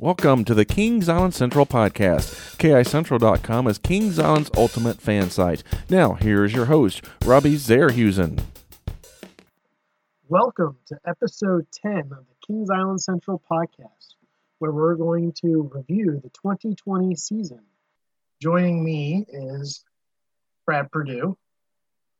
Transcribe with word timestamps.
Welcome 0.00 0.44
to 0.44 0.54
the 0.54 0.64
Kings 0.64 1.08
Island 1.08 1.34
Central 1.34 1.66
podcast. 1.66 2.56
KICentral.com 2.58 3.66
is 3.66 3.78
Kings 3.78 4.18
Island's 4.18 4.50
ultimate 4.56 5.00
fan 5.00 5.30
site. 5.30 5.64
Now, 5.90 6.14
here 6.14 6.44
is 6.44 6.52
your 6.52 6.66
host, 6.66 7.02
Robbie 7.24 7.56
Zerhusen. 7.56 8.40
Welcome 10.28 10.76
to 10.86 10.98
episode 11.04 11.66
10 11.72 11.92
of 11.96 12.08
the 12.10 12.46
Kings 12.46 12.70
Island 12.70 13.00
Central 13.00 13.42
podcast, 13.50 14.14
where 14.60 14.70
we're 14.70 14.94
going 14.94 15.32
to 15.40 15.68
review 15.74 16.20
the 16.22 16.30
2020 16.30 17.16
season. 17.16 17.62
Joining 18.40 18.84
me 18.84 19.26
is 19.28 19.84
Brad 20.64 20.92
Purdue 20.92 21.36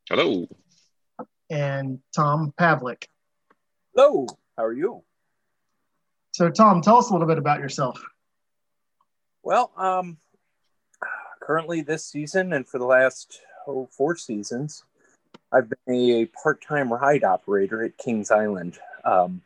Hello. 0.09 0.49
and 1.49 2.01
Tom 2.13 2.53
Pavlik. 2.59 3.05
Hello, 3.95 4.27
how 4.57 4.65
are 4.65 4.73
you? 4.73 5.05
So, 6.39 6.48
Tom, 6.48 6.80
tell 6.82 6.98
us 6.98 7.11
a 7.11 7.12
little 7.12 7.27
bit 7.27 7.39
about 7.39 7.59
yourself. 7.59 8.00
Well, 9.43 9.72
um, 9.76 10.18
currently 11.40 11.80
this 11.80 12.04
season 12.04 12.53
and 12.53 12.64
for 12.64 12.79
the 12.79 12.85
last 12.85 13.40
oh, 13.67 13.89
four 13.90 14.14
seasons, 14.14 14.85
I've 15.50 15.68
been 15.68 15.94
a 15.96 16.27
part-time 16.27 16.93
ride 16.93 17.25
operator 17.25 17.82
at 17.82 17.99
Kings 17.99 18.30
Island. 18.30 18.79
Um, 19.04 19.43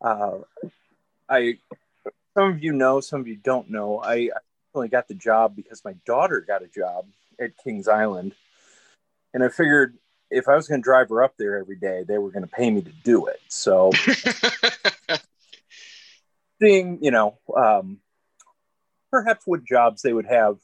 uh, 0.00 0.38
I, 1.28 1.58
some 2.34 2.50
of 2.50 2.64
you 2.64 2.72
know, 2.72 2.98
some 3.00 3.20
of 3.20 3.28
you 3.28 3.36
don't 3.36 3.70
know. 3.70 4.00
I, 4.00 4.14
I 4.14 4.30
only 4.74 4.88
got 4.88 5.06
the 5.06 5.14
job 5.14 5.54
because 5.54 5.84
my 5.84 5.94
daughter 6.04 6.40
got 6.40 6.64
a 6.64 6.66
job 6.66 7.06
at 7.38 7.56
Kings 7.56 7.86
Island, 7.86 8.34
and 9.32 9.44
I 9.44 9.48
figured 9.48 9.94
if 10.28 10.48
I 10.48 10.56
was 10.56 10.66
going 10.66 10.80
to 10.80 10.84
drive 10.84 11.08
her 11.10 11.22
up 11.22 11.36
there 11.38 11.56
every 11.56 11.76
day, 11.76 12.02
they 12.02 12.18
were 12.18 12.32
going 12.32 12.42
to 12.44 12.52
pay 12.52 12.68
me 12.68 12.82
to 12.82 12.92
do 13.04 13.26
it. 13.26 13.38
So. 13.46 13.92
seeing, 16.60 16.98
you 17.02 17.10
know, 17.10 17.38
um, 17.56 17.98
perhaps 19.10 19.46
what 19.46 19.64
jobs 19.64 20.02
they 20.02 20.12
would 20.12 20.26
have 20.26 20.58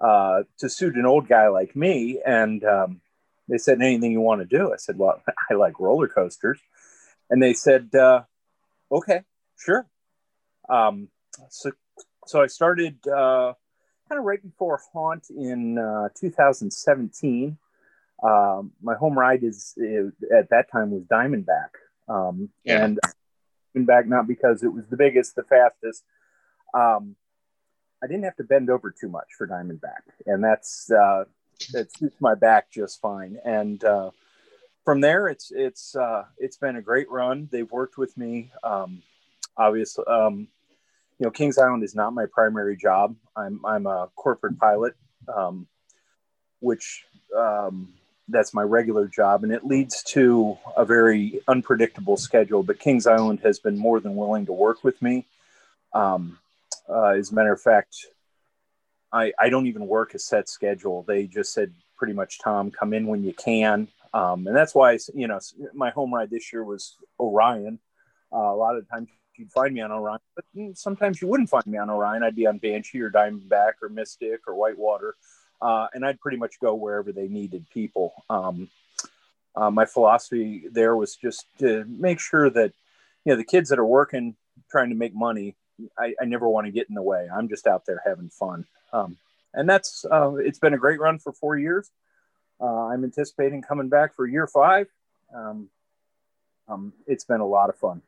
uh, 0.00 0.42
to 0.58 0.68
suit 0.68 0.96
an 0.96 1.06
old 1.06 1.28
guy 1.28 1.48
like 1.48 1.76
me. 1.76 2.20
And 2.24 2.64
um, 2.64 3.00
they 3.48 3.58
said, 3.58 3.80
anything 3.80 4.12
you 4.12 4.20
want 4.20 4.40
to 4.40 4.46
do? 4.46 4.72
I 4.72 4.76
said, 4.76 4.98
well, 4.98 5.22
I 5.50 5.54
like 5.54 5.80
roller 5.80 6.08
coasters. 6.08 6.60
And 7.30 7.42
they 7.42 7.54
said, 7.54 7.94
uh, 7.94 8.22
okay, 8.90 9.22
sure. 9.58 9.86
Um, 10.68 11.08
so, 11.48 11.72
so 12.26 12.42
I 12.42 12.46
started 12.46 12.98
uh, 13.06 13.54
kind 14.08 14.18
of 14.18 14.24
right 14.24 14.42
before 14.42 14.80
Haunt 14.92 15.28
in 15.30 15.78
uh, 15.78 16.08
2017. 16.18 17.56
Um, 18.22 18.72
my 18.82 18.94
home 18.94 19.18
ride 19.18 19.42
is, 19.42 19.74
is 19.76 20.12
at 20.36 20.50
that 20.50 20.70
time 20.70 20.90
was 20.90 21.02
Diamondback. 21.04 21.70
Um, 22.08 22.50
Yeah. 22.64 22.84
And 22.84 23.00
back 23.74 24.06
not 24.06 24.26
because 24.26 24.62
it 24.62 24.72
was 24.72 24.84
the 24.88 24.96
biggest, 24.96 25.34
the 25.34 25.44
fastest. 25.44 26.04
Um, 26.74 27.16
I 28.02 28.06
didn't 28.06 28.24
have 28.24 28.36
to 28.36 28.44
bend 28.44 28.70
over 28.70 28.90
too 28.90 29.08
much 29.08 29.28
for 29.36 29.46
Diamondback, 29.46 30.02
and 30.26 30.42
that's 30.42 30.90
uh, 30.90 31.24
that 31.72 31.96
suits 31.96 32.16
my 32.20 32.34
back 32.34 32.70
just 32.70 33.00
fine. 33.00 33.38
And 33.44 33.82
uh, 33.84 34.10
from 34.84 35.00
there, 35.00 35.28
it's 35.28 35.52
it's 35.54 35.94
uh, 35.94 36.24
it's 36.38 36.56
been 36.56 36.76
a 36.76 36.82
great 36.82 37.10
run. 37.10 37.48
They've 37.52 37.70
worked 37.70 37.98
with 37.98 38.16
me. 38.16 38.50
Um, 38.64 39.02
obviously, 39.56 40.04
um, 40.06 40.48
you 41.18 41.24
know, 41.26 41.30
Kings 41.30 41.58
Island 41.58 41.84
is 41.84 41.94
not 41.94 42.12
my 42.12 42.26
primary 42.26 42.76
job. 42.76 43.14
I'm 43.36 43.60
I'm 43.64 43.86
a 43.86 44.10
corporate 44.16 44.58
pilot, 44.58 44.94
um, 45.32 45.68
which 46.60 47.04
um, 47.36 47.94
that's 48.28 48.54
my 48.54 48.62
regular 48.62 49.06
job, 49.06 49.44
and 49.44 49.52
it 49.52 49.64
leads 49.64 50.02
to 50.04 50.56
a 50.76 50.84
very 50.84 51.40
unpredictable 51.48 52.16
schedule. 52.16 52.62
But 52.62 52.78
Kings 52.78 53.06
Island 53.06 53.40
has 53.42 53.58
been 53.58 53.78
more 53.78 54.00
than 54.00 54.16
willing 54.16 54.46
to 54.46 54.52
work 54.52 54.84
with 54.84 55.00
me. 55.02 55.26
Um, 55.92 56.38
uh, 56.88 57.10
as 57.10 57.32
a 57.32 57.34
matter 57.34 57.52
of 57.52 57.60
fact, 57.60 57.96
I, 59.12 59.32
I 59.38 59.50
don't 59.50 59.66
even 59.66 59.86
work 59.86 60.14
a 60.14 60.18
set 60.18 60.48
schedule. 60.48 61.04
They 61.06 61.26
just 61.26 61.52
said 61.52 61.72
pretty 61.96 62.14
much, 62.14 62.38
Tom, 62.38 62.70
come 62.70 62.92
in 62.92 63.06
when 63.06 63.22
you 63.22 63.32
can. 63.32 63.88
Um, 64.14 64.46
and 64.46 64.56
that's 64.56 64.74
why, 64.74 64.98
you 65.14 65.26
know, 65.26 65.38
my 65.74 65.90
home 65.90 66.12
ride 66.12 66.30
this 66.30 66.52
year 66.52 66.64
was 66.64 66.96
Orion. 67.20 67.78
Uh, 68.32 68.38
a 68.38 68.56
lot 68.56 68.76
of 68.76 68.88
times 68.88 69.08
you'd 69.36 69.52
find 69.52 69.74
me 69.74 69.80
on 69.80 69.92
Orion, 69.92 70.18
but 70.34 70.44
sometimes 70.74 71.20
you 71.20 71.28
wouldn't 71.28 71.50
find 71.50 71.66
me 71.66 71.78
on 71.78 71.90
Orion. 71.90 72.22
I'd 72.22 72.36
be 72.36 72.46
on 72.46 72.58
Banshee 72.58 73.00
or 73.00 73.10
Diamondback 73.10 73.72
or 73.82 73.88
Mystic 73.88 74.40
or 74.46 74.54
Whitewater. 74.54 75.16
Uh, 75.62 75.86
and 75.94 76.04
I'd 76.04 76.20
pretty 76.20 76.36
much 76.36 76.58
go 76.60 76.74
wherever 76.74 77.12
they 77.12 77.28
needed 77.28 77.64
people. 77.72 78.12
Um, 78.28 78.68
uh, 79.54 79.70
my 79.70 79.86
philosophy 79.86 80.64
there 80.72 80.96
was 80.96 81.14
just 81.14 81.46
to 81.60 81.84
make 81.86 82.18
sure 82.18 82.50
that, 82.50 82.72
you 83.24 83.32
know, 83.32 83.36
the 83.36 83.44
kids 83.44 83.68
that 83.70 83.78
are 83.78 83.86
working, 83.86 84.34
trying 84.70 84.88
to 84.88 84.96
make 84.96 85.14
money, 85.14 85.54
I, 85.96 86.14
I 86.20 86.24
never 86.24 86.48
want 86.48 86.66
to 86.66 86.72
get 86.72 86.88
in 86.88 86.96
the 86.96 87.02
way. 87.02 87.28
I'm 87.32 87.48
just 87.48 87.68
out 87.68 87.86
there 87.86 88.02
having 88.04 88.28
fun. 88.28 88.66
Um, 88.92 89.16
and 89.54 89.68
that's, 89.68 90.04
uh, 90.10 90.34
it's 90.34 90.58
been 90.58 90.74
a 90.74 90.78
great 90.78 90.98
run 90.98 91.20
for 91.20 91.32
four 91.32 91.56
years. 91.56 91.90
Uh, 92.60 92.86
I'm 92.86 93.04
anticipating 93.04 93.62
coming 93.62 93.88
back 93.88 94.16
for 94.16 94.26
year 94.26 94.48
five. 94.48 94.88
Um, 95.34 95.68
um, 96.68 96.92
it's 97.06 97.24
been 97.24 97.40
a 97.40 97.46
lot 97.46 97.68
of 97.68 97.76
fun. 97.76 98.02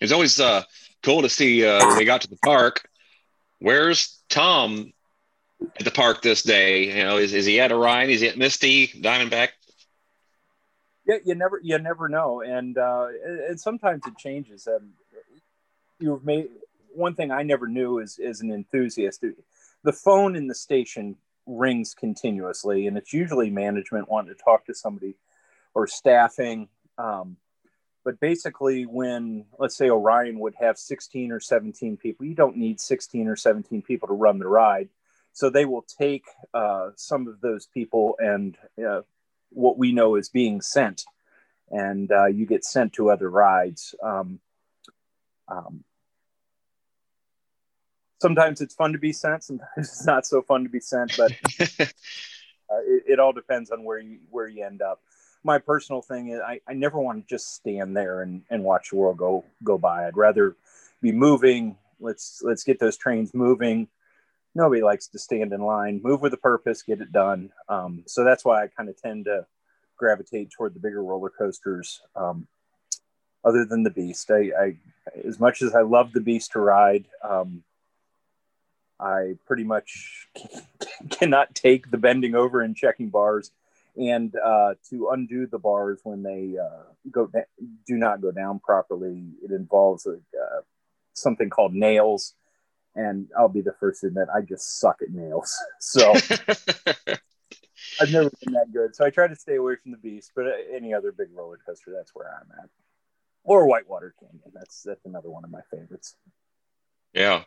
It's 0.00 0.12
always 0.12 0.40
uh, 0.40 0.62
cool 1.02 1.22
to 1.22 1.28
see 1.28 1.66
uh, 1.66 1.86
when 1.86 1.96
they 1.96 2.04
got 2.04 2.22
to 2.22 2.30
the 2.30 2.38
park. 2.44 2.88
Where's 3.58 4.18
Tom 4.28 4.92
at 5.76 5.84
the 5.84 5.90
park 5.90 6.22
this 6.22 6.42
day? 6.42 6.96
You 6.96 7.04
know, 7.04 7.16
is, 7.18 7.32
is 7.32 7.46
he 7.46 7.60
at 7.60 7.72
Orion? 7.72 8.10
Is 8.10 8.20
he 8.20 8.28
at 8.28 8.36
Misty, 8.36 8.88
Diamondback? 8.88 9.48
Yeah, 11.06 11.16
you 11.24 11.34
never, 11.34 11.60
you 11.62 11.78
never 11.78 12.08
know, 12.08 12.42
and 12.42 12.78
uh, 12.78 13.08
and 13.48 13.60
sometimes 13.60 14.06
it 14.06 14.16
changes. 14.16 14.68
Um, 14.68 14.90
you've 15.98 16.24
made 16.24 16.48
one 16.94 17.14
thing 17.14 17.30
I 17.30 17.42
never 17.42 17.66
knew 17.66 17.98
is 17.98 18.18
as 18.18 18.40
an 18.40 18.52
enthusiast. 18.52 19.24
The 19.82 19.92
phone 19.92 20.36
in 20.36 20.46
the 20.46 20.54
station 20.54 21.16
rings 21.46 21.94
continuously, 21.94 22.86
and 22.86 22.96
it's 22.96 23.12
usually 23.12 23.50
management 23.50 24.08
wanting 24.08 24.34
to 24.34 24.40
talk 24.40 24.66
to 24.66 24.74
somebody 24.74 25.14
or 25.74 25.86
staffing. 25.86 26.68
Um, 26.98 27.36
but 28.04 28.20
basically, 28.20 28.84
when 28.84 29.46
let's 29.58 29.76
say 29.76 29.88
Orion 29.88 30.38
would 30.40 30.54
have 30.60 30.78
16 30.78 31.32
or 31.32 31.40
17 31.40 31.96
people, 31.96 32.26
you 32.26 32.34
don't 32.34 32.56
need 32.56 32.80
16 32.80 33.28
or 33.28 33.36
17 33.36 33.82
people 33.82 34.08
to 34.08 34.14
run 34.14 34.38
the 34.38 34.48
ride. 34.48 34.88
So 35.32 35.50
they 35.50 35.64
will 35.64 35.82
take 35.98 36.24
uh, 36.52 36.90
some 36.96 37.26
of 37.26 37.40
those 37.40 37.66
people 37.66 38.16
and 38.18 38.56
uh, 38.86 39.02
what 39.50 39.78
we 39.78 39.92
know 39.92 40.16
is 40.16 40.28
being 40.28 40.60
sent, 40.60 41.04
and 41.70 42.10
uh, 42.10 42.26
you 42.26 42.46
get 42.46 42.64
sent 42.64 42.92
to 42.94 43.10
other 43.10 43.30
rides. 43.30 43.94
Um, 44.02 44.40
um, 45.48 45.84
sometimes 48.20 48.60
it's 48.60 48.74
fun 48.74 48.92
to 48.92 48.98
be 48.98 49.12
sent, 49.12 49.44
sometimes 49.44 49.70
it's 49.76 50.06
not 50.06 50.26
so 50.26 50.42
fun 50.42 50.62
to 50.64 50.70
be 50.70 50.80
sent, 50.80 51.16
but 51.16 51.32
uh, 51.60 52.82
it, 52.86 53.04
it 53.06 53.18
all 53.18 53.32
depends 53.32 53.70
on 53.70 53.84
where 53.84 53.98
you 53.98 54.18
where 54.30 54.48
you 54.48 54.64
end 54.64 54.80
up. 54.80 55.00
My 55.44 55.58
personal 55.58 56.02
thing 56.02 56.28
is 56.28 56.40
I, 56.40 56.60
I 56.68 56.74
never 56.74 57.00
want 57.00 57.26
to 57.26 57.28
just 57.28 57.54
stand 57.54 57.96
there 57.96 58.22
and, 58.22 58.42
and 58.48 58.62
watch 58.62 58.90
the 58.90 58.96
world 58.96 59.16
go 59.16 59.44
go 59.64 59.76
by. 59.76 60.06
I'd 60.06 60.16
rather 60.16 60.56
be 61.00 61.12
moving. 61.12 61.76
Let's 62.00 62.40
let's 62.42 62.64
get 62.64 62.78
those 62.78 62.96
trains 62.96 63.34
moving. 63.34 63.88
Nobody 64.54 64.82
likes 64.82 65.08
to 65.08 65.18
stand 65.18 65.52
in 65.52 65.62
line. 65.62 66.00
Move 66.02 66.20
with 66.20 66.34
a 66.34 66.38
purpose, 66.38 66.82
get 66.82 67.00
it 67.00 67.12
done. 67.12 67.50
Um, 67.68 68.04
so 68.06 68.24
that's 68.24 68.44
why 68.44 68.62
I 68.62 68.66
kind 68.68 68.88
of 68.88 69.00
tend 69.00 69.24
to 69.24 69.46
gravitate 69.96 70.50
toward 70.50 70.74
the 70.74 70.80
bigger 70.80 71.02
roller 71.02 71.30
coasters. 71.30 72.02
Um, 72.14 72.46
other 73.44 73.64
than 73.64 73.82
the 73.82 73.90
Beast, 73.90 74.30
I, 74.30 74.50
I 74.58 74.76
as 75.24 75.40
much 75.40 75.62
as 75.62 75.74
I 75.74 75.82
love 75.82 76.12
the 76.12 76.20
Beast 76.20 76.52
to 76.52 76.60
ride, 76.60 77.06
um, 77.22 77.62
I 79.00 79.34
pretty 79.46 79.64
much 79.64 80.28
cannot 81.10 81.54
take 81.54 81.90
the 81.90 81.98
bending 81.98 82.34
over 82.34 82.60
and 82.60 82.76
checking 82.76 83.08
bars, 83.08 83.50
and 83.96 84.34
uh, 84.36 84.74
to 84.90 85.08
undo 85.08 85.46
the 85.46 85.58
bars 85.58 86.00
when 86.04 86.22
they 86.22 86.56
uh, 86.58 86.84
go 87.10 87.30
do 87.86 87.96
not 87.96 88.20
go 88.20 88.30
down 88.30 88.60
properly. 88.60 89.24
It 89.42 89.50
involves 89.50 90.06
a, 90.06 90.14
uh, 90.14 90.60
something 91.14 91.50
called 91.50 91.74
nails, 91.74 92.34
and 92.94 93.28
I'll 93.38 93.48
be 93.48 93.60
the 93.62 93.74
first 93.78 94.00
to 94.02 94.08
admit 94.08 94.28
I 94.34 94.42
just 94.42 94.80
suck 94.80 95.00
at 95.02 95.10
nails. 95.10 95.56
So 95.80 96.12
I've 98.00 98.10
never 98.10 98.30
been 98.42 98.54
that 98.54 98.72
good. 98.72 98.94
So 98.94 99.04
I 99.04 99.10
try 99.10 99.26
to 99.26 99.36
stay 99.36 99.56
away 99.56 99.76
from 99.76 99.92
the 99.92 99.98
Beast, 99.98 100.32
but 100.34 100.46
any 100.72 100.94
other 100.94 101.12
big 101.12 101.28
roller 101.34 101.58
coaster, 101.66 101.92
that's 101.94 102.14
where 102.14 102.28
I'm 102.28 102.50
at. 102.62 102.70
Or 103.44 103.66
Whitewater 103.66 104.14
Canyon. 104.18 104.40
That's 104.54 104.82
that's 104.82 105.04
another 105.04 105.30
one 105.30 105.44
of 105.44 105.50
my 105.50 105.60
favorites. 105.70 106.16
yeah. 107.12 107.42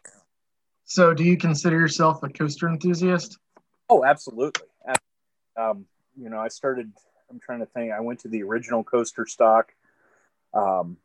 So, 0.87 1.15
do 1.15 1.23
you 1.23 1.35
consider 1.35 1.79
yourself 1.79 2.21
a 2.21 2.29
coaster 2.29 2.69
enthusiast? 2.69 3.39
Oh, 3.89 4.05
absolutely. 4.05 4.67
Um, 5.57 5.85
you 6.15 6.29
know, 6.29 6.39
I 6.39 6.49
started. 6.49 6.91
I'm 7.29 7.39
trying 7.39 7.59
to 7.59 7.65
think. 7.65 7.91
I 7.91 8.01
went 8.01 8.19
to 8.19 8.27
the 8.27 8.43
original 8.43 8.83
CoasterStock, 8.83 9.63
um, 10.53 10.97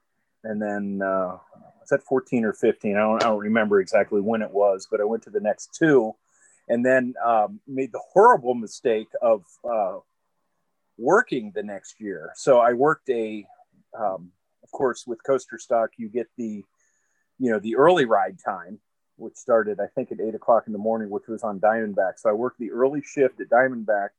and 0.44 0.60
then 0.60 1.00
uh, 1.02 1.36
was 1.80 1.88
that 1.90 2.02
14 2.02 2.44
or 2.44 2.52
15? 2.52 2.96
I 2.96 3.00
don't, 3.00 3.22
I 3.22 3.26
don't 3.26 3.38
remember 3.38 3.80
exactly 3.80 4.20
when 4.20 4.42
it 4.42 4.50
was, 4.50 4.86
but 4.90 5.00
I 5.00 5.04
went 5.04 5.22
to 5.24 5.30
the 5.30 5.40
next 5.40 5.74
two, 5.74 6.14
and 6.68 6.84
then 6.84 7.14
um, 7.24 7.60
made 7.66 7.92
the 7.92 8.02
horrible 8.12 8.54
mistake 8.54 9.08
of 9.20 9.44
uh, 9.64 9.98
working 10.98 11.52
the 11.54 11.62
next 11.62 12.00
year. 12.00 12.32
So 12.34 12.58
I 12.58 12.72
worked 12.72 13.08
a, 13.10 13.44
um, 13.98 14.30
of 14.62 14.70
course, 14.70 15.06
with 15.06 15.18
CoasterStock, 15.26 15.88
you 15.96 16.08
get 16.08 16.28
the 16.36 16.64
you 17.40 17.50
know, 17.50 17.58
the 17.58 17.74
early 17.76 18.04
ride 18.04 18.38
time, 18.44 18.78
which 19.16 19.34
started, 19.34 19.80
I 19.80 19.86
think, 19.86 20.12
at 20.12 20.20
eight 20.20 20.34
o'clock 20.34 20.64
in 20.66 20.72
the 20.74 20.78
morning, 20.78 21.08
which 21.08 21.26
was 21.26 21.42
on 21.42 21.58
Diamondback. 21.58 22.18
So 22.18 22.28
I 22.28 22.34
worked 22.34 22.58
the 22.58 22.70
early 22.70 23.02
shift 23.02 23.40
at 23.40 23.48
Diamondback. 23.48 24.10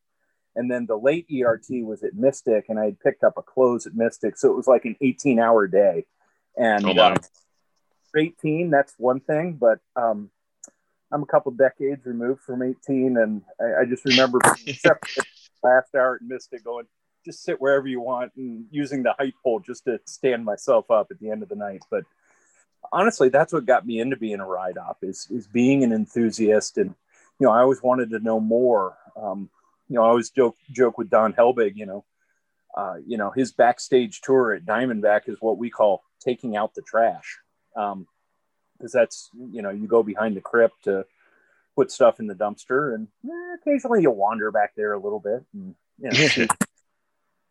And 0.56 0.70
then 0.70 0.86
the 0.86 0.98
late 0.98 1.28
ERT 1.32 1.68
was 1.86 2.04
at 2.04 2.14
Mystic, 2.14 2.66
and 2.68 2.80
I 2.80 2.86
had 2.86 3.00
picked 3.00 3.24
up 3.24 3.38
a 3.38 3.42
close 3.42 3.88
at 3.88 3.96
Mystic. 3.96 4.38
So 4.38 4.52
it 4.52 4.56
was 4.56 4.68
like 4.68 4.86
an 4.86 4.96
18 5.02 5.40
hour 5.40 5.68
day. 5.68 6.06
And 6.58 6.86
Oh, 6.86 6.94
my. 6.94 7.12
um, 7.12 7.18
18, 8.16 8.70
that's 8.70 8.94
one 8.98 9.22
thing, 9.22 9.54
but 9.54 9.80
um, 9.96 10.30
I'm 11.12 11.24
a 11.24 11.26
couple 11.26 11.52
decades 11.54 12.06
removed 12.06 12.42
from 12.42 12.62
18. 12.62 13.18
And 13.18 13.42
I, 13.60 13.82
I 13.82 13.86
just 13.86 14.04
remember 14.06 14.40
last 15.64 15.96
hour 15.96 16.16
at 16.16 16.22
Mystic 16.22 16.64
going, 16.64 16.88
just 17.24 17.44
sit 17.44 17.62
wherever 17.62 17.88
you 17.88 18.02
want 18.02 18.32
and 18.36 18.66
using 18.72 19.04
the 19.04 19.14
height 19.18 19.36
pole 19.44 19.60
just 19.60 19.86
to 19.86 20.00
stand 20.06 20.44
myself 20.44 20.90
up 20.90 21.08
at 21.12 21.20
the 21.20 21.30
end 21.30 21.44
of 21.44 21.50
the 21.50 21.56
night. 21.56 21.84
But 21.90 22.04
honestly, 22.92 23.30
that's 23.30 23.54
what 23.54 23.66
got 23.66 23.86
me 23.86 24.00
into 24.00 24.18
being 24.18 24.40
a 24.40 24.46
ride 24.46 24.78
op 24.78 24.98
is, 25.04 25.28
is 25.30 25.48
being 25.48 25.84
an 25.84 25.94
enthusiast. 25.94 26.78
And, 26.78 26.96
you 27.40 27.48
know, 27.48 27.52
I 27.52 27.62
always 27.62 27.82
wanted 27.82 28.10
to 28.10 28.20
know 28.20 28.40
more. 28.40 28.98
Um, 29.16 29.50
you 29.92 29.98
know, 29.98 30.06
I 30.06 30.08
always 30.08 30.30
joke, 30.30 30.56
joke 30.72 30.98
with 30.98 31.10
Don 31.10 31.34
Helbig, 31.34 31.74
you 31.76 31.86
know, 31.86 32.06
uh, 32.78 32.96
you 33.06 33.18
know, 33.18 33.30
his 33.30 33.52
backstage 33.52 34.22
tour 34.22 34.54
at 34.54 34.64
Diamondback 34.64 35.28
is 35.28 35.36
what 35.42 35.58
we 35.58 35.70
call 35.70 36.02
taking 36.22 36.56
out 36.56 36.74
the 36.74 36.82
trash. 36.82 37.40
Um, 37.76 38.08
cause 38.80 38.94
that's, 38.94 39.30
you 39.52 39.62
know, 39.62 39.70
you 39.70 39.88
go 39.88 40.02
behind 40.02 40.38
the 40.38 40.42
crypt 40.42 40.86
to 40.86 41.06
put 41.76 41.92
stuff 41.92 42.22
in 42.22 42.28
the 42.28 42.34
dumpster 42.34 42.96
and 42.96 43.10
eh, 43.26 43.56
occasionally 43.62 44.02
you'll 44.02 44.16
wander 44.16 44.50
back 44.50 44.76
there 44.78 44.94
a 44.94 45.00
little 45.00 45.20
bit 45.20 45.44
and, 45.54 45.76
you 46.00 46.48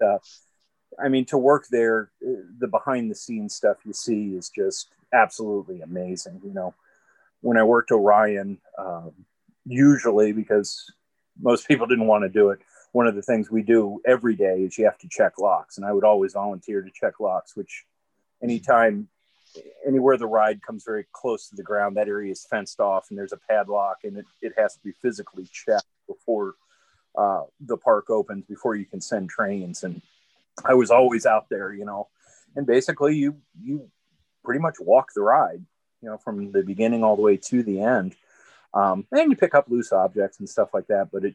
know, 0.00 0.14
uh, 0.14 0.18
I 0.98 1.08
mean, 1.08 1.26
to 1.26 1.36
work 1.36 1.66
there, 1.70 2.10
uh, 2.26 2.40
the 2.58 2.68
behind 2.68 3.10
the 3.10 3.14
scenes 3.14 3.54
stuff 3.54 3.76
you 3.84 3.92
see 3.92 4.34
is 4.34 4.48
just 4.48 4.88
absolutely 5.12 5.82
amazing. 5.82 6.40
You 6.42 6.54
know, 6.54 6.74
when 7.42 7.58
I 7.58 7.64
worked 7.64 7.92
Orion, 7.92 8.58
um, 8.78 9.12
usually 9.66 10.32
because 10.32 10.90
most 11.40 11.66
people 11.68 11.86
didn't 11.86 12.06
want 12.06 12.24
to 12.24 12.28
do 12.28 12.50
it, 12.50 12.60
one 12.92 13.06
of 13.06 13.14
the 13.14 13.22
things 13.22 13.50
we 13.50 13.62
do 13.62 14.00
every 14.06 14.34
day 14.34 14.62
is 14.62 14.76
you 14.76 14.84
have 14.84 14.98
to 14.98 15.08
check 15.08 15.38
locks. 15.38 15.76
And 15.76 15.86
I 15.86 15.92
would 15.92 16.04
always 16.04 16.32
volunteer 16.32 16.82
to 16.82 16.90
check 16.90 17.20
locks, 17.20 17.56
which 17.56 17.84
anytime, 18.42 19.08
anywhere 19.86 20.16
the 20.16 20.26
ride 20.26 20.62
comes 20.62 20.84
very 20.84 21.06
close 21.12 21.48
to 21.48 21.56
the 21.56 21.62
ground, 21.62 21.96
that 21.96 22.08
area 22.08 22.32
is 22.32 22.46
fenced 22.48 22.80
off 22.80 23.06
and 23.10 23.18
there's 23.18 23.32
a 23.32 23.40
padlock 23.48 23.98
and 24.04 24.16
it, 24.16 24.26
it 24.42 24.52
has 24.56 24.74
to 24.74 24.80
be 24.82 24.92
physically 25.02 25.48
checked 25.52 25.86
before 26.06 26.54
uh, 27.16 27.42
the 27.60 27.76
park 27.76 28.10
opens 28.10 28.44
before 28.44 28.74
you 28.74 28.84
can 28.84 29.00
send 29.00 29.28
trains. 29.30 29.84
And 29.84 30.02
I 30.64 30.74
was 30.74 30.90
always 30.90 31.26
out 31.26 31.48
there, 31.48 31.72
you 31.72 31.84
know, 31.84 32.08
and 32.56 32.66
basically 32.66 33.16
you, 33.16 33.36
you 33.60 33.88
pretty 34.44 34.60
much 34.60 34.76
walk 34.80 35.12
the 35.14 35.22
ride, 35.22 35.64
you 36.02 36.08
know, 36.08 36.18
from 36.18 36.50
the 36.52 36.62
beginning 36.62 37.04
all 37.04 37.16
the 37.16 37.22
way 37.22 37.36
to 37.36 37.62
the 37.62 37.80
end. 37.80 38.14
Um, 38.74 39.06
and 39.12 39.30
you 39.30 39.36
pick 39.36 39.54
up 39.54 39.66
loose 39.68 39.92
objects 39.92 40.38
and 40.38 40.48
stuff 40.48 40.72
like 40.74 40.86
that, 40.88 41.10
but 41.12 41.24
it, 41.24 41.34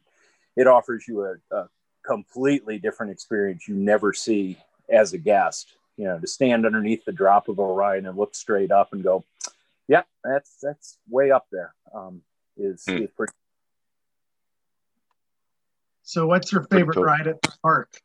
it 0.56 0.68
offers 0.68 1.08
you 1.08 1.24
a, 1.26 1.36
a 1.56 1.70
completely 2.06 2.78
different 2.78 3.12
experience 3.12 3.68
you 3.68 3.76
never 3.76 4.14
see 4.14 4.58
as 4.90 5.14
a 5.14 5.18
guest, 5.18 5.74
you 5.98 6.06
know, 6.06 6.18
to 6.20 6.28
stand 6.28 6.66
underneath 6.66 7.04
the 7.06 7.12
drop 7.12 7.50
of 7.50 7.60
Orion 7.60 8.06
and 8.06 8.18
look 8.18 8.36
straight 8.36 8.72
up 8.72 8.94
and 8.94 9.04
go, 9.04 9.24
yeah, 9.88 10.04
that's, 10.24 10.58
that's 10.62 10.98
way 11.10 11.32
up 11.32 11.48
there. 11.52 11.74
Um, 11.94 12.22
is, 12.58 12.84
Hmm. 12.88 12.98
is 12.98 13.10
pretty 13.12 13.34
So, 16.04 16.28
what's 16.28 16.52
your 16.52 16.64
favorite 16.64 16.96
cool. 16.96 17.04
ride 17.04 17.28
at 17.28 17.42
the 17.42 17.52
park? 17.62 18.00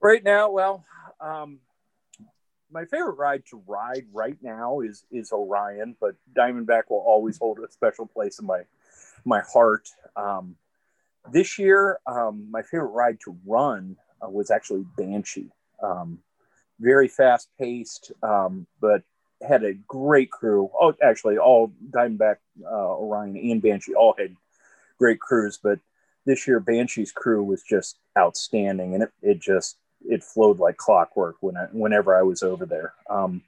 Right 0.00 0.22
now, 0.22 0.50
well, 0.50 0.84
um, 1.20 1.58
my 2.72 2.84
favorite 2.86 3.18
ride 3.18 3.44
to 3.50 3.62
ride 3.66 4.06
right 4.12 4.36
now 4.42 4.80
is 4.80 5.04
is 5.10 5.32
Orion, 5.32 5.96
but 6.00 6.14
Diamondback 6.34 6.84
will 6.88 7.04
always 7.06 7.38
hold 7.38 7.58
a 7.60 7.70
special 7.70 8.06
place 8.06 8.38
in 8.38 8.46
my 8.46 8.62
my 9.24 9.40
heart. 9.40 9.88
Um, 10.16 10.56
this 11.30 11.58
year, 11.58 11.98
um, 12.06 12.48
my 12.50 12.62
favorite 12.62 12.86
ride 12.86 13.20
to 13.24 13.36
run 13.46 13.96
uh, 14.24 14.28
was 14.28 14.50
actually 14.50 14.84
Banshee. 14.96 15.50
Um, 15.82 16.18
very 16.80 17.08
fast 17.08 17.48
paced, 17.58 18.12
um, 18.22 18.66
but 18.80 19.02
had 19.46 19.62
a 19.64 19.74
great 19.74 20.30
crew. 20.30 20.70
Oh, 20.80 20.94
actually, 21.02 21.38
all 21.38 21.72
Diamondback, 21.90 22.36
uh, 22.64 22.96
Orion, 22.96 23.36
and 23.36 23.62
Banshee 23.62 23.94
all 23.94 24.14
had 24.18 24.34
great 24.98 25.20
crews, 25.20 25.58
but 25.62 25.78
this 26.24 26.46
year 26.46 26.60
Banshee's 26.60 27.12
crew 27.12 27.42
was 27.42 27.62
just 27.62 27.98
outstanding, 28.18 28.94
and 28.94 29.04
it, 29.04 29.12
it 29.22 29.38
just 29.40 29.76
it 30.08 30.22
flowed 30.22 30.58
like 30.58 30.76
clockwork 30.76 31.36
when 31.40 31.56
I, 31.56 31.66
whenever 31.72 32.16
I 32.16 32.22
was 32.22 32.42
over 32.42 32.66
there. 32.66 32.94
Um, 33.08 33.42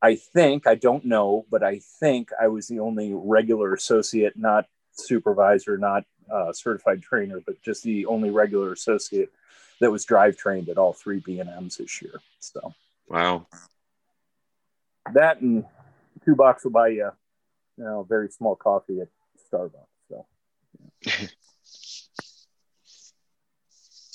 I 0.00 0.14
think 0.14 0.66
I 0.66 0.74
don't 0.74 1.04
know, 1.04 1.44
but 1.50 1.62
I 1.62 1.80
think 2.00 2.30
I 2.40 2.48
was 2.48 2.68
the 2.68 2.80
only 2.80 3.12
regular 3.14 3.74
associate, 3.74 4.36
not 4.36 4.66
supervisor, 4.92 5.76
not 5.76 6.04
uh, 6.30 6.52
certified 6.52 7.02
trainer, 7.02 7.40
but 7.44 7.60
just 7.62 7.82
the 7.82 8.06
only 8.06 8.30
regular 8.30 8.72
associate 8.72 9.32
that 9.80 9.90
was 9.90 10.04
drive 10.04 10.36
trained 10.36 10.68
at 10.68 10.78
all 10.78 10.92
three 10.92 11.20
B 11.20 11.40
and 11.40 11.50
M's 11.50 11.78
this 11.78 12.02
year. 12.02 12.20
So 12.38 12.74
Wow. 13.08 13.46
that 15.12 15.40
and 15.40 15.64
two 16.24 16.36
bucks 16.36 16.64
will 16.64 16.72
buy 16.72 16.88
you, 16.88 17.10
you 17.76 17.84
know, 17.84 18.00
a 18.00 18.04
very 18.04 18.28
small 18.28 18.54
coffee 18.54 19.00
at 19.00 19.08
Starbucks. 19.50 19.72
So. 20.08 20.26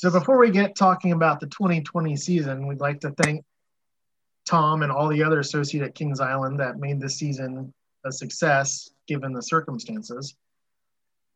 So, 0.03 0.11
before 0.11 0.37
we 0.37 0.51
get 0.51 0.75
talking 0.75 1.13
about 1.13 1.39
the 1.39 1.47
2020 1.47 2.17
season, 2.17 2.67
we'd 2.67 2.81
like 2.81 2.99
to 2.99 3.11
thank 3.11 3.45
Tom 4.45 4.83
and 4.83 4.91
all 4.91 5.07
the 5.07 5.23
other 5.23 5.39
associate 5.39 5.81
at 5.81 5.95
Kings 5.95 6.19
Island 6.19 6.59
that 6.59 6.77
made 6.77 6.99
this 6.99 7.15
season 7.15 7.73
a 8.03 8.11
success 8.11 8.89
given 9.07 9.31
the 9.31 9.41
circumstances. 9.41 10.35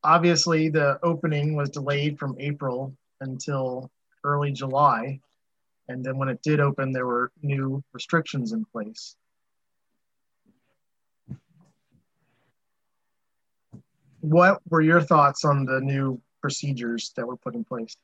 Obviously, 0.04 0.68
the 0.68 1.00
opening 1.02 1.56
was 1.56 1.70
delayed 1.70 2.20
from 2.20 2.36
April 2.40 2.94
until 3.22 3.90
early 4.26 4.52
July. 4.52 5.22
And 5.88 6.04
then 6.04 6.18
when 6.18 6.28
it 6.28 6.42
did 6.42 6.60
open, 6.60 6.92
there 6.92 7.08
were 7.08 7.32
new 7.42 7.82
restrictions 7.94 8.52
in 8.52 8.66
place. 8.66 9.16
What 14.20 14.60
were 14.70 14.82
your 14.82 15.00
thoughts 15.00 15.46
on 15.46 15.64
the 15.64 15.80
new 15.80 16.22
procedures 16.42 17.14
that 17.16 17.26
were 17.26 17.38
put 17.38 17.56
in 17.56 17.64
place? 17.64 17.96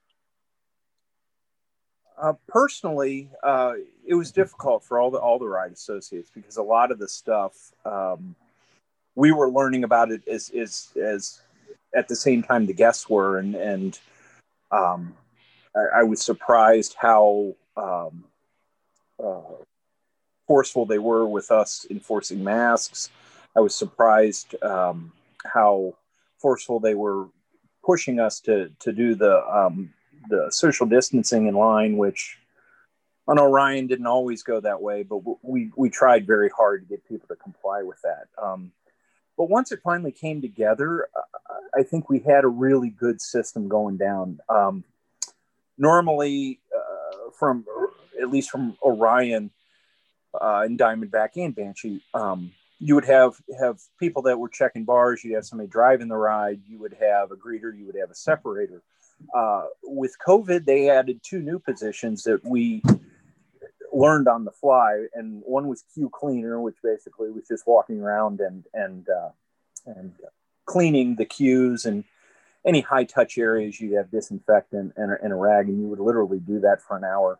Uh, 2.22 2.34
personally, 2.48 3.30
uh, 3.44 3.74
it 4.06 4.14
was 4.14 4.32
difficult 4.32 4.84
for 4.84 5.00
all 5.00 5.10
the 5.10 5.18
all 5.18 5.40
the 5.40 5.48
ride 5.48 5.72
associates 5.72 6.30
because 6.34 6.58
a 6.58 6.64
lot 6.64 6.92
of 6.92 7.00
the 7.00 7.08
stuff 7.08 7.72
um, 7.86 8.36
we 9.16 9.32
were 9.32 9.50
learning 9.50 9.84
about 9.84 10.12
it 10.12 10.28
as 10.28 10.50
as 10.50 10.90
as 11.02 11.42
at 11.96 12.08
the 12.08 12.16
same 12.16 12.44
time 12.44 12.66
the 12.66 12.74
guests 12.74 13.10
were, 13.10 13.40
and 13.40 13.56
and 13.56 14.00
um, 14.72 15.16
I, 15.76 16.00
I 16.00 16.04
was 16.04 16.22
surprised 16.22 16.96
how 17.00 17.56
um, 17.76 18.24
uh, 19.24 19.42
forceful 20.48 20.86
they 20.86 21.00
were 21.00 21.26
with 21.26 21.52
us 21.52 21.86
enforcing 21.90 22.44
masks. 22.44 23.10
I 23.56 23.60
was 23.60 23.76
surprised 23.76 24.56
um, 24.64 25.12
how 25.46 25.96
forceful 26.40 26.80
they 26.80 26.96
were 26.96 27.28
pushing 27.84 28.20
us 28.20 28.40
to 28.42 28.70
to 28.80 28.92
do 28.92 29.16
the 29.16 29.46
um, 29.48 29.94
the 30.30 30.50
social 30.52 30.86
distancing 30.86 31.48
in 31.48 31.56
line, 31.56 31.98
which 31.98 32.38
on 33.28 33.40
Orion 33.40 33.88
didn't 33.88 34.08
always 34.08 34.44
go 34.44 34.60
that 34.60 34.82
way, 34.82 35.04
but 35.04 35.22
we 35.42 35.72
we 35.76 35.90
tried 35.90 36.28
very 36.28 36.50
hard 36.50 36.82
to 36.82 36.88
get 36.88 37.08
people 37.08 37.28
to 37.30 37.36
comply 37.36 37.84
with 37.84 38.02
that. 38.02 38.28
Um, 38.42 38.72
but 39.38 39.50
once 39.50 39.72
it 39.72 39.80
finally 39.84 40.12
came 40.12 40.42
together, 40.42 41.08
I 41.76 41.84
think 41.84 42.10
we 42.10 42.20
had 42.20 42.44
a 42.44 42.50
really 42.50 42.90
good 42.90 43.22
system 43.22 43.68
going 43.68 43.98
down. 43.98 44.40
Um, 44.48 44.84
normally, 45.78 46.60
uh, 46.76 47.32
from 47.38 47.66
at 48.22 48.30
least 48.30 48.52
from 48.52 48.78
Orion 48.84 49.52
uh, 50.40 50.64
and 50.66 50.78
Diamondback 50.78 51.30
and 51.36 51.56
Banshee, 51.56 52.02
um, 52.14 52.52
you 52.80 52.96
would 52.96 53.06
have 53.06 53.36
have 53.60 53.80
people 54.00 54.24
that 54.24 54.38
were 54.38 54.50
checking 54.50 54.84
bars. 54.84 55.24
You'd 55.24 55.36
have 55.36 55.46
somebody 55.46 55.70
driving 55.70 56.10
the 56.10 56.16
ride. 56.16 56.62
You 56.68 56.80
would 56.80 56.98
have 57.00 57.32
a 57.32 57.36
greeter. 57.36 57.76
You 57.76 57.86
would 57.86 57.98
have 58.00 58.12
a 58.12 58.16
separator. 58.16 58.84
Uh, 59.34 59.66
with 59.84 60.16
COVID, 60.26 60.66
they 60.66 60.90
added 60.90 61.22
two 61.24 61.42
new 61.42 61.60
positions 61.60 62.24
that 62.24 62.44
we 62.46 62.82
learned 63.92 64.28
on 64.28 64.46
the 64.46 64.52
fly, 64.52 65.06
and 65.14 65.42
one 65.46 65.68
was 65.68 65.84
queue 65.94 66.10
cleaner, 66.12 66.60
which 66.60 66.78
basically 66.84 67.30
was 67.30 67.48
just 67.48 67.68
walking 67.68 68.02
around 68.02 68.40
and 68.42 68.64
and 68.74 69.08
uh, 69.10 69.30
and 69.86 70.14
cleaning 70.66 71.16
the 71.16 71.26
queues 71.26 71.86
and 71.86 72.04
any 72.66 72.82
high 72.82 73.04
touch 73.04 73.38
areas. 73.38 73.80
You'd 73.80 73.98
have 73.98 74.12
disinfectant 74.12 74.94
and 74.98 75.12
a, 75.12 75.18
and 75.24 75.34
a 75.34 75.36
rag, 75.36 75.68
and 75.68 75.80
you 75.80 75.88
would 75.88 76.00
literally 76.00 76.40
do 76.40 76.60
that 76.62 76.82
for 76.82 76.98
an 76.98 77.04
hour. 77.04 77.40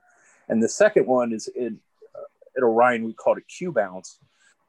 And 0.50 0.62
the 0.62 0.70
second 0.70 1.08
one 1.08 1.32
is 1.32 1.48
in, 1.48 1.80
uh, 2.16 2.58
at 2.58 2.64
Orion, 2.64 3.06
we 3.06 3.14
called 3.14 3.38
it 3.38 3.48
queue 3.48 3.72
bounce, 3.72 4.20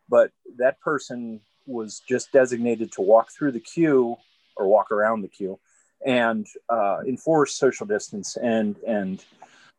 but 0.09 0.30
that 0.59 0.80
person 0.80 1.40
was 1.66 2.00
just 2.09 2.30
designated 2.30 2.92
to 2.92 3.00
walk 3.00 3.33
through 3.33 3.52
the 3.52 3.61
queue 3.61 4.16
or 4.56 4.68
walk 4.68 4.92
around 4.92 5.23
the 5.23 5.28
queue 5.28 5.59
and 6.04 6.46
uh, 6.68 7.00
enforce 7.06 7.56
social 7.56 7.87
distance 7.87 8.37
and 8.37 8.76
and 8.87 9.25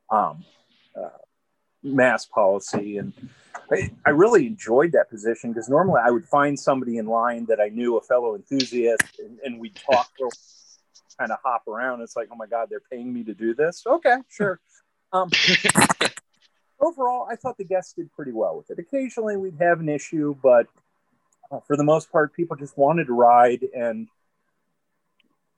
um, 0.10 0.44
uh, 0.96 1.10
mask 1.84 2.30
policy 2.32 2.98
and 2.98 3.14
I, 3.72 3.92
I 4.06 4.10
really 4.12 4.48
enjoyed 4.48 4.92
that 4.94 5.10
position 5.10 5.52
because 5.52 5.70
normally 5.70 6.02
I 6.04 6.12
would 6.12 6.26
find 6.28 6.60
somebody 6.60 6.98
in 6.98 7.08
line 7.08 7.46
that 7.46 7.60
I 7.60 7.70
knew, 7.70 7.98
a 7.98 8.02
fellow 8.02 8.36
enthusiast, 8.36 9.20
and, 9.20 9.40
and 9.44 9.60
we'd 9.60 9.76
talk, 9.76 10.12
kind 11.18 11.32
of 11.32 11.40
hop 11.44 11.68
around. 11.68 12.02
It's 12.02 12.16
like, 12.16 12.30
oh 12.32 12.36
my 12.36 12.48
God, 12.48 12.68
they're 12.70 12.82
paying 12.92 13.14
me 13.14 13.24
to 13.24 13.34
do 13.34 13.54
this. 13.54 13.84
Okay, 13.86 14.18
sure. 14.30 14.60
Um, 15.14 15.30
overall, 16.80 17.28
I 17.30 17.36
thought 17.36 17.58
the 17.58 17.64
guests 17.64 17.94
did 17.94 18.12
pretty 18.14 18.32
well 18.32 18.58
with 18.58 18.70
it. 18.70 18.80
Occasionally 18.80 19.38
we'd 19.38 19.58
have 19.60 19.80
an 19.80 19.90
issue, 19.90 20.36
but 20.42 20.68
uh, 21.52 21.60
for 21.66 21.78
the 21.78 21.84
most 21.84 22.12
part, 22.12 22.34
people 22.34 22.56
just 22.56 22.78
wanted 22.78 23.08
to 23.08 23.14
ride 23.14 23.66
and 23.76 24.08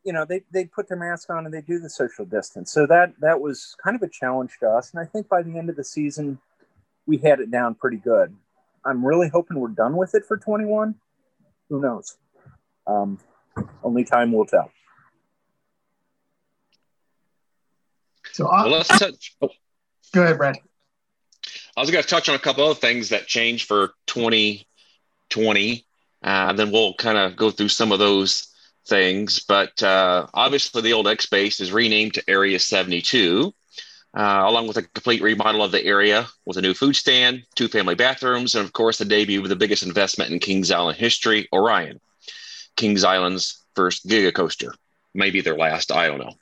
you 0.07 0.13
know 0.13 0.23
they 0.23 0.41
they 0.51 0.63
put 0.63 0.87
their 0.87 0.97
mask 0.97 1.29
on 1.29 1.43
and 1.45 1.53
they 1.53 1.59
do 1.59 1.79
the 1.79 1.89
social 1.89 2.23
distance. 2.23 2.71
So 2.71 2.87
that 2.87 3.13
that 3.19 3.41
was 3.41 3.75
kind 3.83 3.93
of 3.93 4.01
a 4.01 4.07
challenge 4.07 4.53
to 4.61 4.69
us. 4.69 4.91
And 4.91 5.01
I 5.01 5.05
think 5.05 5.27
by 5.27 5.43
the 5.43 5.57
end 5.57 5.69
of 5.69 5.75
the 5.75 5.83
season, 5.83 6.39
we 7.05 7.17
had 7.17 7.41
it 7.41 7.51
down 7.51 7.75
pretty 7.75 7.97
good. 7.97 8.33
I'm 8.85 9.05
really 9.05 9.27
hoping 9.27 9.59
we're 9.59 9.67
done 9.67 9.97
with 9.97 10.15
it 10.15 10.23
for 10.25 10.37
21. 10.37 10.95
Who 11.69 11.81
knows? 11.81 12.15
Um, 12.87 13.19
only 13.83 14.05
time 14.05 14.31
will 14.31 14.45
tell. 14.45 14.71
So 18.31 18.47
I, 18.47 18.61
Well, 18.63 18.71
let's 18.77 18.87
touch. 18.87 19.35
oh, 19.41 19.49
go 20.13 20.23
ahead, 20.23 20.37
Brad. 20.37 20.57
I 21.75 21.81
was 21.81 21.91
going 21.91 22.01
to 22.01 22.09
touch 22.09 22.29
on 22.29 22.35
a 22.35 22.39
couple 22.39 22.63
other 22.63 22.75
things 22.75 23.09
that 23.09 23.27
changed 23.27 23.67
for 23.67 23.91
2020. 24.07 25.85
Uh, 26.23 26.53
then 26.53 26.71
we'll 26.71 26.93
kind 26.93 27.17
of 27.17 27.35
go 27.35 27.51
through 27.51 27.69
some 27.69 27.91
of 27.91 27.99
those 27.99 28.47
things. 28.87 29.39
But 29.39 29.81
uh, 29.83 30.27
obviously, 30.33 30.81
the 30.81 30.93
old 30.93 31.07
X 31.07 31.25
base 31.25 31.59
is 31.59 31.71
renamed 31.71 32.15
to 32.15 32.29
Area 32.29 32.59
72, 32.59 33.53
uh, 34.15 34.43
along 34.45 34.67
with 34.67 34.77
a 34.77 34.83
complete 34.83 35.21
remodel 35.21 35.63
of 35.63 35.71
the 35.71 35.83
area 35.83 36.27
with 36.45 36.57
a 36.57 36.61
new 36.61 36.73
food 36.73 36.95
stand, 36.95 37.43
two 37.55 37.67
family 37.67 37.95
bathrooms, 37.95 38.55
and 38.55 38.65
of 38.65 38.73
course, 38.73 38.97
the 38.97 39.05
debut 39.05 39.41
of 39.41 39.49
the 39.49 39.55
biggest 39.55 39.83
investment 39.83 40.31
in 40.31 40.39
Kings 40.39 40.71
Island 40.71 40.97
history, 40.97 41.47
Orion, 41.53 41.99
Kings 42.75 43.03
Island's 43.03 43.63
first 43.75 44.07
Giga 44.07 44.33
Coaster. 44.33 44.73
Maybe 45.13 45.41
their 45.41 45.57
last, 45.57 45.91
I 45.91 46.07
don't 46.07 46.19
know. 46.19 46.33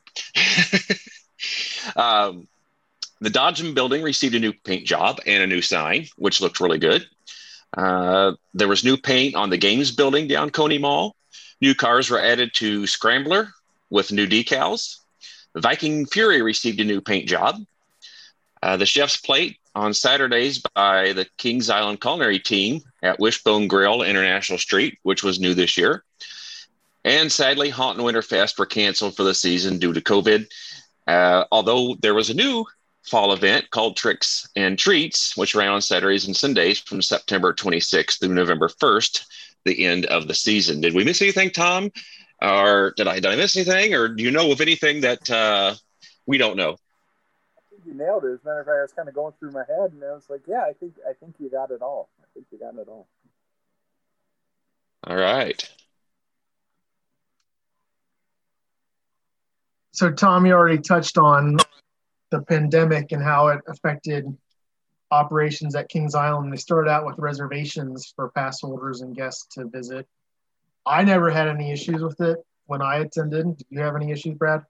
um, 2.02 2.48
the 3.22 3.30
Dodgem 3.30 3.74
building 3.74 4.04
received 4.04 4.36
a 4.36 4.40
new 4.40 4.54
paint 4.54 4.86
job 4.86 5.20
and 5.25 5.44
a 5.44 5.48
new 5.48 5.62
sign, 5.62 6.08
which 6.18 6.42
looked 6.42 6.60
really 6.60 6.78
good. 6.78 7.06
Uh, 7.75 8.34
there 8.54 8.68
was 8.68 8.84
new 8.84 8.98
paint 8.98 9.36
on 9.36 9.50
the 9.50 9.58
games 9.58 9.92
building 9.92 10.28
down 10.28 10.50
Coney 10.50 10.78
Mall. 10.78 11.16
New 11.65 11.74
cars 11.74 12.12
were 12.12 12.22
added 12.22 12.53
to 12.53 12.86
Scrambler 12.86 13.51
with 13.89 14.12
new 14.12 14.27
decals. 14.27 15.00
Viking 15.55 16.05
Fury 16.05 16.43
received 16.43 16.79
a 16.79 16.84
new 16.84 17.01
paint 17.01 17.27
job. 17.27 17.60
Uh, 18.62 18.77
the 18.77 18.86
Chef's 18.86 19.17
Plate 19.17 19.57
on 19.74 19.91
Saturdays 19.91 20.60
by 20.75 21.13
the 21.13 21.25
Kings 21.38 21.72
Island 21.72 22.01
Culinary 22.01 22.38
Team 22.38 22.81
at 23.01 23.19
Wishbone 23.19 23.67
Grill, 23.67 24.03
International 24.03 24.60
Street, 24.60 25.00
which 25.01 25.24
was 25.24 25.39
new 25.39 25.55
this 25.55 25.75
year. 25.75 26.03
And 27.03 27.31
sadly, 27.31 27.72
Haunt 27.72 27.98
and 27.98 28.07
Winterfest 28.07 28.60
were 28.60 28.67
canceled 28.67 29.15
for 29.15 29.24
the 29.24 29.34
season 29.34 29.79
due 29.79 29.91
to 29.91 30.01
COVID. 30.01 30.45
Uh, 31.07 31.45
although 31.51 31.95
there 31.95 32.13
was 32.13 32.29
a 32.29 32.36
new 32.36 32.63
fall 33.01 33.34
event 33.34 33.72
called 33.72 33.98
Tricks 33.98 34.48
and 34.55 34.77
Treats, 34.77 35.36
which 35.36 35.55
ran 35.55 35.69
on 35.69 35.81
Saturdays 35.81 36.27
and 36.27 36.38
Sundays 36.38 36.79
from 36.79 37.01
September 37.01 37.55
26th 37.55 38.19
through 38.19 38.36
November 38.36 38.69
1st, 38.69 39.25
the 39.65 39.86
end 39.86 40.05
of 40.05 40.27
the 40.27 40.34
season. 40.34 40.79
Did 40.79 40.93
we 40.93 41.03
miss 41.03 41.22
anything, 41.22 41.50
Tom? 41.50 41.91
Or 42.41 42.93
did 42.95 43.07
I 43.07 43.15
did 43.15 43.27
I 43.27 43.36
miss 43.36 43.55
anything? 43.55 43.93
Or 43.93 44.07
do 44.07 44.24
you 44.24 44.31
know 44.31 44.51
of 44.51 44.62
anything 44.62 45.01
that 45.01 45.29
uh, 45.29 45.75
we 46.25 46.38
don't 46.38 46.55
know? 46.55 46.77
I 47.57 47.62
think 47.69 47.81
you 47.86 47.93
nailed 47.93 48.24
it. 48.25 48.34
As 48.34 48.39
a 48.43 48.45
matter 48.45 48.60
of 48.62 48.65
fact, 48.67 48.77
I 48.77 48.81
was 48.81 48.93
kind 48.93 49.10
of 49.10 49.15
going 49.15 49.34
through 49.39 49.51
my 49.51 49.63
head, 49.67 49.91
and 49.91 50.03
I 50.03 50.13
was 50.13 50.29
like, 50.29 50.41
"Yeah, 50.48 50.62
I 50.62 50.74
think 50.74 50.93
I 51.10 51.13
think 51.13 51.36
you 51.39 51.50
got 51.50 51.72
it 51.72 51.81
all. 51.81 52.10
I 52.22 52.25
think 52.34 52.45
you 52.51 52.60
got 52.60 52.75
it 52.75 52.88
all." 52.88 53.07
All 55.07 55.15
right. 55.15 55.67
So, 59.91 60.12
Tom, 60.12 60.45
you 60.45 60.51
already 60.51 60.79
touched 60.79 61.17
on 61.17 61.57
the 62.29 62.41
pandemic 62.41 63.13
and 63.13 63.24
how 63.24 63.48
it 63.48 63.62
affected 63.67 64.25
operations 65.15 65.75
at 65.75 65.89
Kings 65.89 66.13
Island. 66.13 66.51
They 66.51 66.57
started 66.57 66.89
out 66.89 67.05
with 67.05 67.17
reservations 67.17 68.13
for 68.15 68.29
pass 68.29 68.62
holders 68.62 69.01
and 69.01 69.15
guests 69.15 69.48
to 69.55 69.65
visit. 69.65 70.07
I 70.86 71.03
never 71.03 71.29
had 71.31 71.48
any 71.48 71.72
issues 71.72 72.01
with 72.01 72.19
it 72.22 72.38
when 72.65 72.81
I 72.81 72.98
attended. 72.98 73.57
Did 73.57 73.67
you 73.69 73.79
have 73.79 73.95
any 73.95 74.12
issues, 74.12 74.36
Brad? 74.38 74.63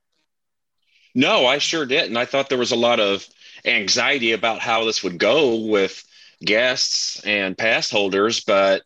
No, 1.14 1.46
I 1.46 1.58
sure 1.58 1.86
didn't. 1.86 2.18
I 2.18 2.26
thought 2.26 2.50
there 2.50 2.58
was 2.58 2.72
a 2.72 2.78
lot 2.78 3.00
of 3.00 3.28
anxiety 3.66 4.34
about 4.34 4.60
how 4.60 4.86
this 4.86 5.04
would 5.04 5.18
go 5.18 5.66
with 5.66 6.04
guests 6.44 7.22
and 7.26 7.58
pass 7.58 7.90
holders, 7.90 8.42
but 8.42 8.84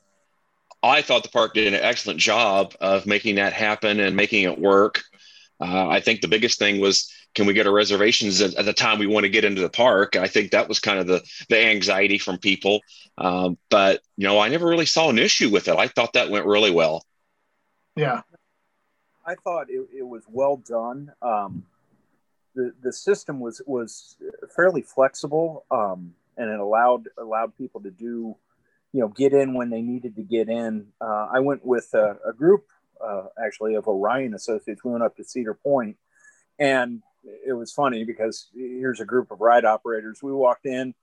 I 0.81 1.01
thought 1.01 1.23
the 1.23 1.29
park 1.29 1.55
did 1.55 1.73
an 1.73 1.79
excellent 1.79 2.19
job 2.19 2.75
of 2.79 3.05
making 3.05 3.35
that 3.35 3.53
happen 3.53 3.99
and 3.99 4.15
making 4.15 4.43
it 4.43 4.59
work. 4.59 5.01
Uh, 5.59 5.87
I 5.89 5.99
think 5.99 6.21
the 6.21 6.27
biggest 6.27 6.57
thing 6.57 6.79
was 6.79 7.11
can 7.36 7.45
we 7.45 7.53
get 7.53 7.67
our 7.67 7.74
reservations 7.74 8.41
at, 8.41 8.55
at, 8.55 8.65
the 8.65 8.74
time 8.74 9.00
we 9.00 9.07
want 9.07 9.24
to 9.24 9.29
get 9.29 9.45
into 9.45 9.62
the 9.62 9.69
park? 9.69 10.15
I 10.15 10.27
think 10.27 10.51
that 10.51 10.67
was 10.67 10.79
kind 10.79 11.00
of 11.00 11.07
the 11.07 11.21
the 11.50 11.59
anxiety 11.59 12.17
from 12.17 12.38
people. 12.38 12.81
Um, 13.17 13.57
but 13.69 14.01
you 14.17 14.27
know, 14.27 14.39
I 14.39 14.50
never 14.50 14.67
really 14.67 14.86
saw 14.86 15.09
an 15.09 15.19
issue 15.19 15.50
with 15.50 15.67
it. 15.67 15.75
I 15.77 15.88
thought 15.88 16.13
that 16.13 16.29
went 16.29 16.45
really 16.45 16.71
well. 16.71 17.05
Yeah, 17.95 18.21
I 19.25 19.36
thought 19.36 19.69
it, 19.69 19.88
it 19.95 20.07
was 20.07 20.24
well 20.27 20.57
done. 20.57 21.12
Um, 21.21 21.65
the 22.55 22.74
the 22.81 22.93
system 22.93 23.39
was 23.39 23.62
was 23.65 24.17
fairly 24.55 24.81
flexible, 24.81 25.65
um, 25.69 26.13
and 26.38 26.50
it 26.50 26.59
allowed 26.59 27.09
allowed 27.17 27.55
people 27.57 27.81
to 27.81 27.91
do, 27.91 28.36
you 28.91 29.01
know, 29.01 29.07
get 29.09 29.33
in 29.33 29.53
when 29.53 29.69
they 29.69 29.81
needed 29.81 30.15
to 30.15 30.24
get 30.24 30.50
in. 30.50 30.88
Uh, 31.00 31.27
I 31.31 31.39
went 31.39 31.63
with 31.63 31.93
a, 31.93 32.17
a 32.27 32.33
group 32.33 32.65
uh, 33.03 33.25
actually 33.43 33.75
of 33.75 33.88
Orion 33.88 34.33
associates. 34.33 34.83
We 34.83 34.91
went 34.91 35.03
up 35.03 35.15
to 35.17 35.24
Cedar 35.24 35.53
Point, 35.53 35.98
and 36.57 37.03
it 37.23 37.53
was 37.53 37.71
funny 37.71 38.03
because 38.03 38.47
here's 38.53 38.99
a 38.99 39.05
group 39.05 39.31
of 39.31 39.41
ride 39.41 39.65
operators. 39.65 40.21
We 40.23 40.31
walked 40.31 40.65
in 40.65 40.93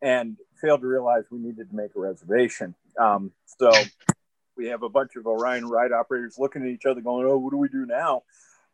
and 0.00 0.36
failed 0.60 0.80
to 0.80 0.86
realize 0.86 1.24
we 1.30 1.38
needed 1.38 1.70
to 1.70 1.76
make 1.76 1.94
a 1.96 2.00
reservation. 2.00 2.74
Um, 2.98 3.32
so 3.58 3.70
we 4.56 4.68
have 4.68 4.82
a 4.82 4.88
bunch 4.88 5.16
of 5.16 5.26
Orion 5.26 5.68
ride 5.68 5.92
operators 5.92 6.38
looking 6.38 6.62
at 6.62 6.68
each 6.68 6.86
other, 6.86 7.00
going, 7.00 7.26
"Oh, 7.26 7.38
what 7.38 7.50
do 7.50 7.56
we 7.56 7.68
do 7.68 7.86
now?" 7.86 8.22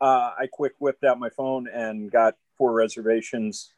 Uh, 0.01 0.33
I 0.39 0.49
quick 0.51 0.75
whipped 0.79 1.05
out 1.05 1.19
my 1.19 1.31
phone 1.31 1.69
and 1.69 2.11
got 2.11 2.37
four 2.57 2.73
reservations 2.73 3.73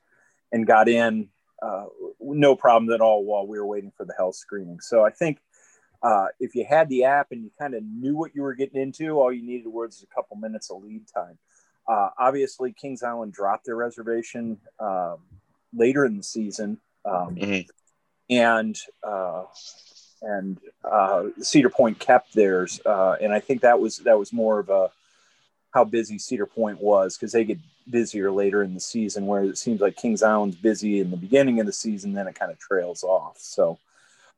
and 0.52 0.67
got 0.67 0.88
in 0.88 1.29
uh, 1.62 1.87
no 2.21 2.57
problem 2.57 2.93
at 2.93 3.00
all 3.00 3.25
while 3.25 3.47
we 3.47 3.59
were 3.59 3.67
waiting 3.67 3.93
for 3.97 4.05
the 4.05 4.14
health 4.17 4.37
screening. 4.37 4.81
So 4.81 5.05
I 5.05 5.11
think 5.11 5.38
uh, 6.02 6.26
if 6.38 6.55
you 6.55 6.64
had 6.69 6.88
the 6.88 7.05
app 7.05 7.29
and 7.33 7.43
you 7.43 7.50
kind 7.59 7.75
of 7.75 7.83
knew 7.85 8.17
what 8.17 8.35
you 8.35 8.43
were 8.43 8.55
getting 8.55 8.81
into, 8.81 9.19
all 9.19 9.33
you 9.33 9.43
needed 9.43 9.69
was 9.69 10.02
a 10.02 10.14
couple 10.14 10.37
minutes 10.37 10.71
of 10.71 10.83
lead 10.83 11.07
time. 11.12 11.38
Uh, 11.90 12.11
obviously, 12.16 12.73
Kings 12.73 13.02
Island 13.02 13.32
dropped 13.32 13.66
their 13.66 13.75
reservation 13.75 14.59
um, 14.78 15.16
later 15.75 16.04
in 16.04 16.16
the 16.16 16.23
season, 16.23 16.78
um, 17.04 17.35
mm-hmm. 17.35 17.68
and 18.32 18.78
uh, 19.02 19.42
and 20.23 20.59
uh, 20.85 21.25
Cedar 21.40 21.68
Point 21.68 21.99
kept 21.99 22.32
theirs, 22.32 22.80
uh, 22.87 23.16
and 23.20 23.32
I 23.32 23.40
think 23.40 23.62
that 23.62 23.80
was 23.80 23.99
that 23.99 24.16
was 24.16 24.32
more 24.32 24.61
of 24.61 24.68
a 24.68 24.92
how 25.75 25.82
busy 25.82 26.16
Cedar 26.16 26.47
Point 26.47 26.80
was 26.80 27.16
because 27.16 27.32
they 27.32 27.42
get 27.42 27.59
busier 27.90 28.30
later 28.30 28.62
in 28.62 28.75
the 28.75 28.80
season, 28.80 29.26
where 29.26 29.42
it 29.42 29.59
seems 29.59 29.80
like 29.80 29.97
Kings 29.97 30.23
Island's 30.23 30.54
busy 30.54 31.00
in 31.00 31.11
the 31.11 31.16
beginning 31.16 31.59
of 31.59 31.66
the 31.66 31.73
season, 31.73 32.12
then 32.12 32.28
it 32.28 32.37
kind 32.37 32.52
of 32.52 32.59
trails 32.61 33.02
off. 33.02 33.38
So, 33.38 33.80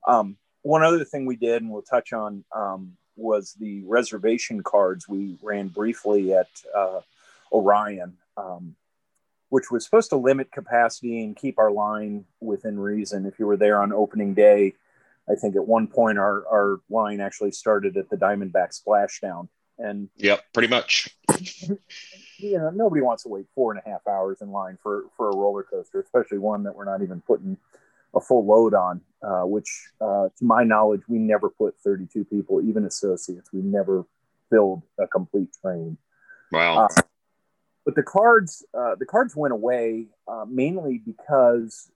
um, 0.08 0.38
one 0.62 0.82
other 0.82 1.04
thing 1.04 1.26
we 1.26 1.36
did, 1.36 1.60
and 1.60 1.70
we'll 1.70 1.82
touch 1.82 2.14
on, 2.14 2.44
um, 2.56 2.96
was 3.14 3.52
the 3.60 3.82
reservation 3.82 4.62
cards 4.62 5.06
we 5.06 5.36
ran 5.42 5.68
briefly 5.68 6.32
at 6.32 6.48
uh, 6.74 7.00
Orion, 7.52 8.16
um, 8.36 8.74
which 9.50 9.70
was 9.70 9.84
supposed 9.84 10.10
to 10.10 10.16
limit 10.16 10.50
capacity 10.50 11.22
and 11.22 11.36
keep 11.36 11.58
our 11.58 11.70
line 11.70 12.24
within 12.40 12.78
reason. 12.78 13.26
If 13.26 13.38
you 13.38 13.46
were 13.46 13.56
there 13.56 13.80
on 13.80 13.92
opening 13.92 14.34
day, 14.34 14.74
I 15.30 15.34
think 15.34 15.56
at 15.56 15.66
one 15.66 15.86
point 15.86 16.18
our, 16.18 16.46
our 16.48 16.80
line 16.90 17.20
actually 17.20 17.52
started 17.52 17.96
at 17.96 18.10
the 18.10 18.16
Diamondback 18.16 18.78
splashdown. 18.78 19.48
And 19.78 20.08
yep, 20.16 20.44
pretty 20.52 20.68
much. 20.68 21.08
you 22.38 22.58
know, 22.58 22.70
nobody 22.70 23.02
wants 23.02 23.22
to 23.24 23.28
wait 23.28 23.46
four 23.54 23.72
and 23.72 23.80
a 23.84 23.88
half 23.88 24.06
hours 24.06 24.40
in 24.40 24.50
line 24.50 24.78
for, 24.82 25.04
for 25.16 25.30
a 25.30 25.36
roller 25.36 25.62
coaster, 25.62 26.00
especially 26.00 26.38
one 26.38 26.64
that 26.64 26.74
we're 26.74 26.84
not 26.84 27.02
even 27.02 27.20
putting 27.20 27.56
a 28.14 28.20
full 28.20 28.44
load 28.44 28.74
on, 28.74 29.00
uh, 29.22 29.42
which, 29.46 29.88
uh, 30.00 30.28
to 30.36 30.44
my 30.44 30.64
knowledge, 30.64 31.02
we 31.08 31.18
never 31.18 31.48
put 31.48 31.74
32 31.82 32.24
people, 32.24 32.60
even 32.62 32.84
associates. 32.84 33.52
We 33.52 33.62
never 33.62 34.04
filled 34.50 34.82
a 34.98 35.06
complete 35.06 35.48
train. 35.62 35.96
Wow. 36.50 36.84
Uh, 36.84 37.02
but 37.84 37.94
the 37.94 38.02
cards 38.02 38.64
uh, 38.74 38.94
the 38.96 39.06
cards 39.06 39.34
went 39.34 39.52
away 39.52 40.06
uh, 40.28 40.44
mainly 40.48 40.98
because 40.98 41.90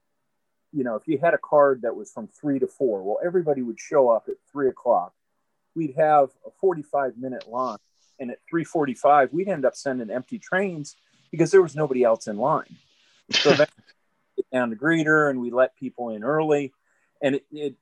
you 0.73 0.85
know 0.85 0.97
if 0.97 1.07
you 1.07 1.19
had 1.19 1.35
a 1.35 1.39
card 1.39 1.83
that 1.83 1.95
was 1.95 2.11
from 2.11 2.29
three 2.29 2.59
to 2.59 2.67
four 2.67 3.03
well 3.03 3.19
everybody 3.25 3.63
would 3.63 3.79
show 3.79 4.09
up 4.09 4.27
at 4.29 4.35
three 4.51 4.69
o'clock. 4.69 5.13
We'd 5.75 5.95
have 5.97 6.31
a 6.47 6.51
45 6.61 7.19
minute 7.19 7.49
line 7.49 7.79
and 8.19 8.31
at 8.31 8.39
3.45 8.53 9.33
we'd 9.33 9.49
end 9.49 9.65
up 9.65 9.77
sending 9.77 10.11
empty 10.11 10.39
trains 10.39 10.97
because 11.31 11.51
there 11.51 11.63
was 11.63 11.77
nobody 11.77 12.03
else 12.03 12.27
in 12.27 12.37
line. 12.37 12.77
So 13.31 13.53
then 13.53 13.67
get 14.37 14.47
down 14.53 14.71
to 14.71 14.77
greeter 14.77 15.31
and 15.31 15.41
we 15.41 15.51
let 15.51 15.77
people 15.77 16.11
in 16.11 16.25
early. 16.25 16.73
And 17.23 17.37
it, 17.37 17.47
it, 17.51 17.75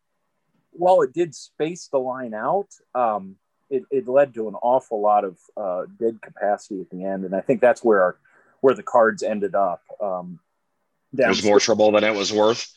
while 0.72 1.02
it 1.02 1.12
did 1.12 1.34
space 1.34 1.88
the 1.88 1.98
line 1.98 2.34
out, 2.34 2.68
um, 2.94 3.36
it, 3.74 3.84
it 3.90 4.08
led 4.08 4.34
to 4.34 4.48
an 4.48 4.54
awful 4.54 5.00
lot 5.00 5.24
of 5.24 5.36
uh, 5.56 5.84
dead 5.98 6.20
capacity 6.22 6.80
at 6.80 6.90
the 6.90 7.04
end, 7.04 7.24
and 7.24 7.34
I 7.34 7.40
think 7.40 7.60
that's 7.60 7.82
where 7.82 8.02
our, 8.02 8.16
where 8.60 8.74
the 8.74 8.82
cards 8.82 9.22
ended 9.22 9.54
up. 9.54 9.82
Um, 10.00 10.38
it 11.16 11.28
was 11.28 11.44
more 11.44 11.60
trouble 11.60 11.92
than 11.92 12.04
it 12.04 12.14
was 12.14 12.32
worth. 12.32 12.72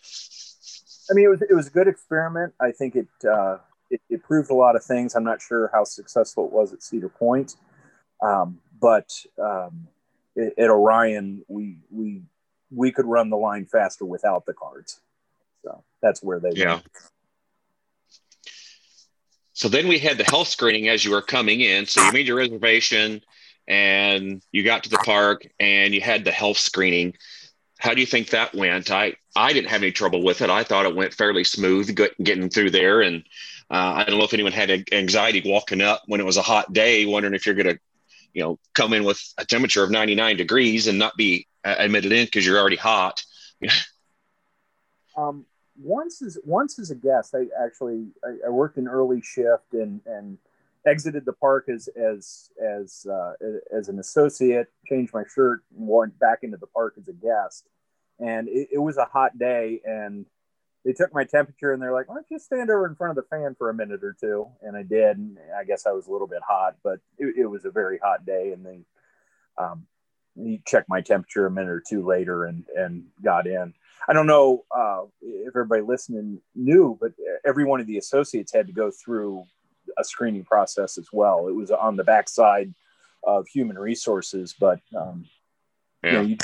I 1.09 1.13
mean, 1.13 1.25
it 1.25 1.29
was 1.29 1.41
it 1.41 1.53
was 1.53 1.67
a 1.67 1.71
good 1.71 1.87
experiment. 1.87 2.53
I 2.59 2.71
think 2.71 2.95
it, 2.95 3.07
uh, 3.27 3.57
it, 3.89 4.01
it 4.09 4.23
proved 4.23 4.51
a 4.51 4.53
lot 4.53 4.75
of 4.75 4.83
things. 4.83 5.15
I'm 5.15 5.23
not 5.23 5.41
sure 5.41 5.69
how 5.73 5.83
successful 5.83 6.45
it 6.45 6.51
was 6.51 6.73
at 6.73 6.83
Cedar 6.83 7.09
Point, 7.09 7.55
um, 8.21 8.59
but 8.79 9.11
um, 9.41 9.87
at 10.37 10.69
Orion, 10.69 11.43
we 11.47 11.77
we 11.89 12.21
we 12.69 12.91
could 12.91 13.05
run 13.05 13.29
the 13.29 13.37
line 13.37 13.65
faster 13.65 14.05
without 14.05 14.45
the 14.45 14.53
cards. 14.53 14.99
So 15.63 15.83
that's 16.01 16.21
where 16.21 16.39
they 16.39 16.51
yeah. 16.53 16.73
Went. 16.73 16.87
So 19.57 19.69
then 19.69 19.87
we 19.87 19.97
had 19.97 20.19
the 20.19 20.23
health 20.23 20.49
screening 20.49 20.87
as 20.87 21.03
you 21.03 21.09
were 21.09 21.23
coming 21.23 21.61
in. 21.61 21.87
So 21.87 22.05
you 22.05 22.11
made 22.11 22.27
your 22.27 22.37
reservation 22.37 23.21
and 23.67 24.39
you 24.51 24.61
got 24.61 24.83
to 24.83 24.89
the 24.91 24.99
park 24.99 25.47
and 25.59 25.95
you 25.95 25.99
had 25.99 26.23
the 26.23 26.31
health 26.31 26.59
screening. 26.59 27.15
How 27.79 27.95
do 27.95 27.99
you 27.99 28.05
think 28.05 28.29
that 28.29 28.53
went? 28.53 28.91
I 28.91 29.15
I 29.35 29.53
didn't 29.53 29.69
have 29.69 29.81
any 29.81 29.91
trouble 29.91 30.21
with 30.21 30.43
it. 30.43 30.51
I 30.51 30.63
thought 30.63 30.85
it 30.85 30.95
went 30.95 31.15
fairly 31.15 31.43
smooth 31.43 31.97
getting 32.21 32.51
through 32.51 32.69
there. 32.69 33.01
And 33.01 33.23
uh, 33.71 33.93
I 33.95 34.03
don't 34.03 34.19
know 34.19 34.25
if 34.25 34.35
anyone 34.35 34.51
had 34.51 34.85
anxiety 34.91 35.41
walking 35.43 35.81
up 35.81 36.03
when 36.05 36.21
it 36.21 36.25
was 36.25 36.37
a 36.37 36.43
hot 36.43 36.71
day, 36.71 37.07
wondering 37.07 37.33
if 37.33 37.47
you're 37.47 37.55
going 37.55 37.75
to, 37.75 37.79
you 38.35 38.43
know, 38.43 38.59
come 38.75 38.93
in 38.93 39.05
with 39.05 39.19
a 39.39 39.45
temperature 39.45 39.83
of 39.83 39.89
99 39.89 40.37
degrees 40.37 40.85
and 40.85 40.99
not 40.99 41.17
be 41.17 41.47
admitted 41.63 42.11
in 42.11 42.25
because 42.25 42.45
you're 42.45 42.59
already 42.59 42.75
hot. 42.75 43.23
um, 45.17 45.47
once 45.81 46.21
as 46.21 46.37
once 46.43 46.79
as 46.79 46.91
a 46.91 46.95
guest, 46.95 47.35
I 47.35 47.45
actually 47.63 48.07
I, 48.23 48.47
I 48.47 48.49
worked 48.49 48.77
an 48.77 48.87
early 48.87 49.21
shift 49.21 49.73
and 49.73 50.01
and 50.05 50.37
exited 50.85 51.25
the 51.25 51.33
park 51.33 51.69
as 51.69 51.87
as 51.89 52.49
as 52.63 53.05
uh, 53.05 53.33
as 53.75 53.89
an 53.89 53.99
associate, 53.99 54.67
changed 54.87 55.13
my 55.13 55.23
shirt, 55.33 55.63
and 55.77 55.87
went 55.87 56.17
back 56.19 56.39
into 56.43 56.57
the 56.57 56.67
park 56.67 56.95
as 56.97 57.07
a 57.07 57.13
guest. 57.13 57.67
And 58.19 58.47
it, 58.47 58.69
it, 58.73 58.79
was 58.79 58.97
a 58.97 59.05
hot 59.05 59.37
day, 59.37 59.79
and 59.85 60.25
they 60.83 60.93
took 60.93 61.13
my 61.13 61.23
temperature, 61.23 61.71
and 61.71 61.81
they're 61.81 61.93
like, 61.93 62.09
"Why 62.09 62.15
don't 62.15 62.25
you 62.31 62.39
stand 62.39 62.71
over 62.71 62.87
in 62.87 62.95
front 62.95 63.15
of 63.15 63.23
the 63.23 63.29
fan 63.29 63.55
for 63.55 63.69
a 63.69 63.73
minute 63.73 64.03
or 64.03 64.15
two? 64.19 64.47
And 64.61 64.75
I 64.75 64.81
did. 64.81 65.17
And 65.17 65.37
I 65.55 65.63
guess 65.65 65.85
I 65.85 65.91
was 65.91 66.07
a 66.07 66.11
little 66.11 66.27
bit 66.27 66.41
hot, 66.47 66.77
but 66.83 66.99
it, 67.19 67.35
it 67.37 67.45
was 67.45 67.65
a 67.65 67.71
very 67.71 67.99
hot 67.99 68.25
day, 68.25 68.53
and 68.53 68.65
they 68.65 68.79
um, 69.57 69.85
he 70.35 70.61
checked 70.65 70.89
my 70.89 71.01
temperature 71.01 71.45
a 71.45 71.51
minute 71.51 71.69
or 71.69 71.83
two 71.87 72.05
later 72.05 72.45
and 72.45 72.65
and 72.75 73.05
got 73.23 73.45
in. 73.45 73.73
I 74.07 74.13
don't 74.13 74.27
know 74.27 74.63
uh, 74.75 75.01
if 75.21 75.49
everybody 75.49 75.81
listening 75.81 76.41
knew, 76.55 76.97
but 76.99 77.11
every 77.45 77.65
one 77.65 77.79
of 77.81 77.87
the 77.87 77.97
associates 77.97 78.53
had 78.53 78.67
to 78.67 78.73
go 78.73 78.91
through 78.91 79.45
a 79.97 80.03
screening 80.03 80.43
process 80.43 80.97
as 80.97 81.09
well. 81.11 81.47
It 81.47 81.55
was 81.55 81.71
on 81.71 81.95
the 81.95 82.03
backside 82.03 82.73
of 83.23 83.47
human 83.47 83.77
resources, 83.77 84.55
but 84.57 84.79
um, 84.95 85.25
yeah. 86.03 86.21
you, 86.21 86.37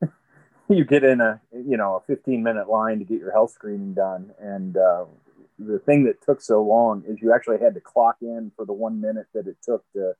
know, 0.00 0.08
you, 0.68 0.76
you, 0.76 0.84
get 0.84 1.04
in 1.04 1.20
a 1.20 1.40
you 1.52 1.76
know 1.76 1.96
a 1.96 2.00
15 2.00 2.42
minute 2.42 2.68
line 2.68 2.98
to 2.98 3.04
get 3.04 3.20
your 3.20 3.32
health 3.32 3.52
screening 3.52 3.94
done, 3.94 4.32
and 4.40 4.76
uh, 4.76 5.04
the 5.58 5.78
thing 5.78 6.04
that 6.04 6.22
took 6.22 6.40
so 6.40 6.62
long 6.62 7.04
is 7.06 7.20
you 7.20 7.32
actually 7.32 7.58
had 7.58 7.74
to 7.74 7.80
clock 7.80 8.16
in 8.20 8.52
for 8.56 8.64
the 8.64 8.72
one 8.72 9.00
minute 9.00 9.26
that 9.34 9.46
it 9.46 9.56
took 9.62 9.84
to 9.92 10.14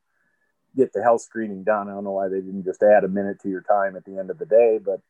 get 0.76 0.92
the 0.92 1.02
health 1.02 1.23
screening 1.23 1.64
done. 1.64 1.88
I 1.88 1.92
don't 1.92 2.04
know 2.04 2.12
why 2.12 2.28
they 2.28 2.40
didn't 2.40 2.64
just 2.64 2.83
add 2.83 3.04
a 3.04 3.09
minute 3.09 3.40
to 3.42 3.49
your 3.49 3.62
time 3.62 3.97
at 3.97 4.04
the 4.04 4.18
end 4.18 4.30
of 4.30 4.38
the 4.38 4.47
day, 4.47 4.78
but 4.85 5.00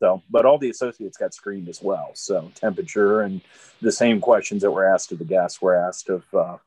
so, 0.00 0.22
but 0.30 0.46
all 0.46 0.58
the 0.58 0.70
associates 0.70 1.16
got 1.16 1.34
screened 1.34 1.68
as 1.68 1.82
well. 1.82 2.10
So 2.14 2.52
temperature 2.54 3.22
and 3.22 3.40
the 3.82 3.92
same 3.92 4.20
questions 4.20 4.62
that 4.62 4.70
were 4.70 4.86
asked 4.86 5.10
of 5.12 5.18
the 5.18 5.24
guests 5.24 5.60
were 5.60 5.74
asked 5.74 6.08
of 6.08 6.24
uh, 6.32 6.58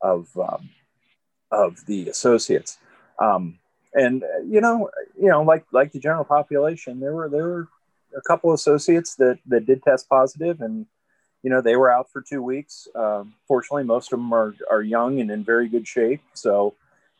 of 0.00 0.28
um, 0.38 0.70
of 1.50 1.84
the 1.86 2.08
associates. 2.08 2.78
Um, 3.18 3.58
and 3.92 4.24
you 4.46 4.60
know, 4.60 4.90
you 5.20 5.28
know, 5.28 5.42
like 5.42 5.64
like 5.72 5.92
the 5.92 5.98
general 5.98 6.24
population, 6.24 7.00
there 7.00 7.12
were 7.12 7.28
there 7.28 7.48
were 7.48 7.68
a 8.16 8.20
couple 8.22 8.52
associates 8.52 9.16
that 9.16 9.38
that 9.46 9.66
did 9.66 9.82
test 9.82 10.08
positive, 10.08 10.60
and 10.60 10.86
you 11.42 11.50
know 11.50 11.60
they 11.60 11.74
were 11.74 11.90
out 11.90 12.10
for 12.12 12.22
two 12.22 12.42
weeks. 12.42 12.86
Um, 12.94 13.34
fortunately, 13.48 13.84
most 13.84 14.12
of 14.12 14.20
them 14.20 14.32
are 14.32 14.54
are 14.70 14.82
young 14.82 15.20
and 15.20 15.30
in 15.30 15.42
very 15.42 15.68
good 15.68 15.88
shape. 15.88 16.22
So, 16.34 16.74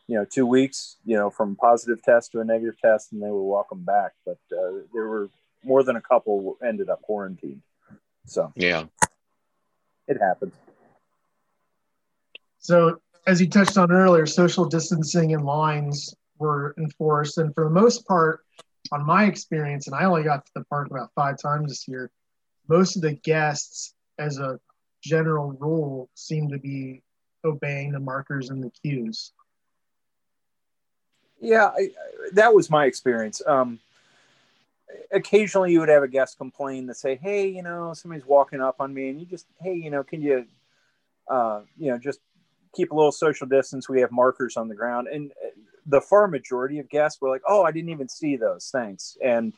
you 0.07 0.15
know, 0.15 0.23
two 0.23 0.45
weeks, 0.45 0.95
you 1.05 1.17
know, 1.17 1.29
from 1.29 1.57
positive 1.57 2.01
test 2.03 2.31
to 2.31 2.39
a 2.39 2.45
negative 2.45 2.79
test, 2.79 3.11
and 3.11 3.21
they 3.21 3.29
were 3.29 3.43
welcome 3.43 3.83
back. 3.83 4.13
But 4.25 4.39
uh, 4.51 4.83
there 4.93 5.07
were 5.07 5.29
more 5.63 5.83
than 5.83 5.95
a 5.95 6.01
couple 6.01 6.57
ended 6.65 6.89
up 6.89 7.01
quarantined. 7.01 7.61
So 8.25 8.51
yeah, 8.55 8.85
it 10.07 10.17
happens. 10.19 10.53
So 12.59 13.01
as 13.27 13.41
you 13.41 13.49
touched 13.49 13.77
on 13.77 13.91
earlier, 13.91 14.25
social 14.25 14.65
distancing 14.65 15.33
and 15.33 15.45
lines 15.45 16.13
were 16.37 16.73
enforced, 16.77 17.37
and 17.37 17.53
for 17.53 17.65
the 17.65 17.69
most 17.69 18.07
part, 18.07 18.41
on 18.91 19.05
my 19.05 19.25
experience, 19.25 19.87
and 19.87 19.95
I 19.95 20.05
only 20.05 20.23
got 20.23 20.45
to 20.45 20.51
the 20.55 20.63
park 20.65 20.89
about 20.89 21.11
five 21.15 21.37
times 21.37 21.69
this 21.69 21.87
year, 21.87 22.11
most 22.67 22.95
of 22.95 23.01
the 23.01 23.13
guests, 23.13 23.93
as 24.17 24.37
a 24.37 24.59
general 25.03 25.51
rule, 25.53 26.09
seem 26.15 26.49
to 26.49 26.57
be 26.57 27.03
obeying 27.43 27.91
the 27.91 27.99
markers 27.99 28.49
and 28.49 28.63
the 28.63 28.71
cues. 28.81 29.33
Yeah, 31.39 31.67
I, 31.67 31.89
that 32.33 32.53
was 32.53 32.69
my 32.69 32.85
experience. 32.85 33.41
Um, 33.45 33.79
occasionally 35.11 35.71
you 35.71 35.79
would 35.79 35.89
have 35.89 36.03
a 36.03 36.07
guest 36.07 36.37
complain 36.37 36.87
that 36.87 36.97
say, 36.97 37.15
"Hey, 37.15 37.47
you 37.47 37.63
know, 37.63 37.93
somebody's 37.93 38.25
walking 38.25 38.61
up 38.61 38.77
on 38.79 38.93
me," 38.93 39.09
and 39.09 39.19
you 39.19 39.25
just, 39.25 39.45
"Hey, 39.61 39.73
you 39.73 39.89
know, 39.89 40.03
can 40.03 40.21
you, 40.21 40.45
uh, 41.27 41.61
you 41.77 41.91
know, 41.91 41.97
just 41.97 42.19
keep 42.73 42.91
a 42.91 42.95
little 42.95 43.11
social 43.11 43.47
distance? 43.47 43.89
We 43.89 44.01
have 44.01 44.11
markers 44.11 44.57
on 44.57 44.67
the 44.67 44.75
ground." 44.75 45.07
And 45.07 45.31
uh, 45.31 45.49
the 45.85 46.01
far 46.01 46.27
majority 46.27 46.79
of 46.79 46.89
guests 46.89 47.21
were 47.21 47.29
like, 47.29 47.43
"Oh, 47.47 47.63
I 47.63 47.71
didn't 47.71 47.89
even 47.89 48.09
see 48.09 48.35
those. 48.35 48.69
Thanks." 48.71 49.17
And 49.23 49.53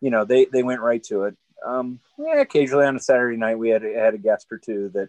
you 0.00 0.10
know, 0.10 0.24
they 0.24 0.46
they 0.46 0.62
went 0.62 0.80
right 0.80 1.02
to 1.04 1.24
it. 1.24 1.36
Um, 1.64 2.00
yeah, 2.18 2.40
occasionally 2.40 2.84
on 2.84 2.96
a 2.96 3.00
Saturday 3.00 3.38
night 3.38 3.58
we 3.58 3.70
had 3.70 3.82
had 3.82 4.14
a 4.14 4.18
guest 4.18 4.48
or 4.50 4.58
two 4.58 4.90
that 4.90 5.08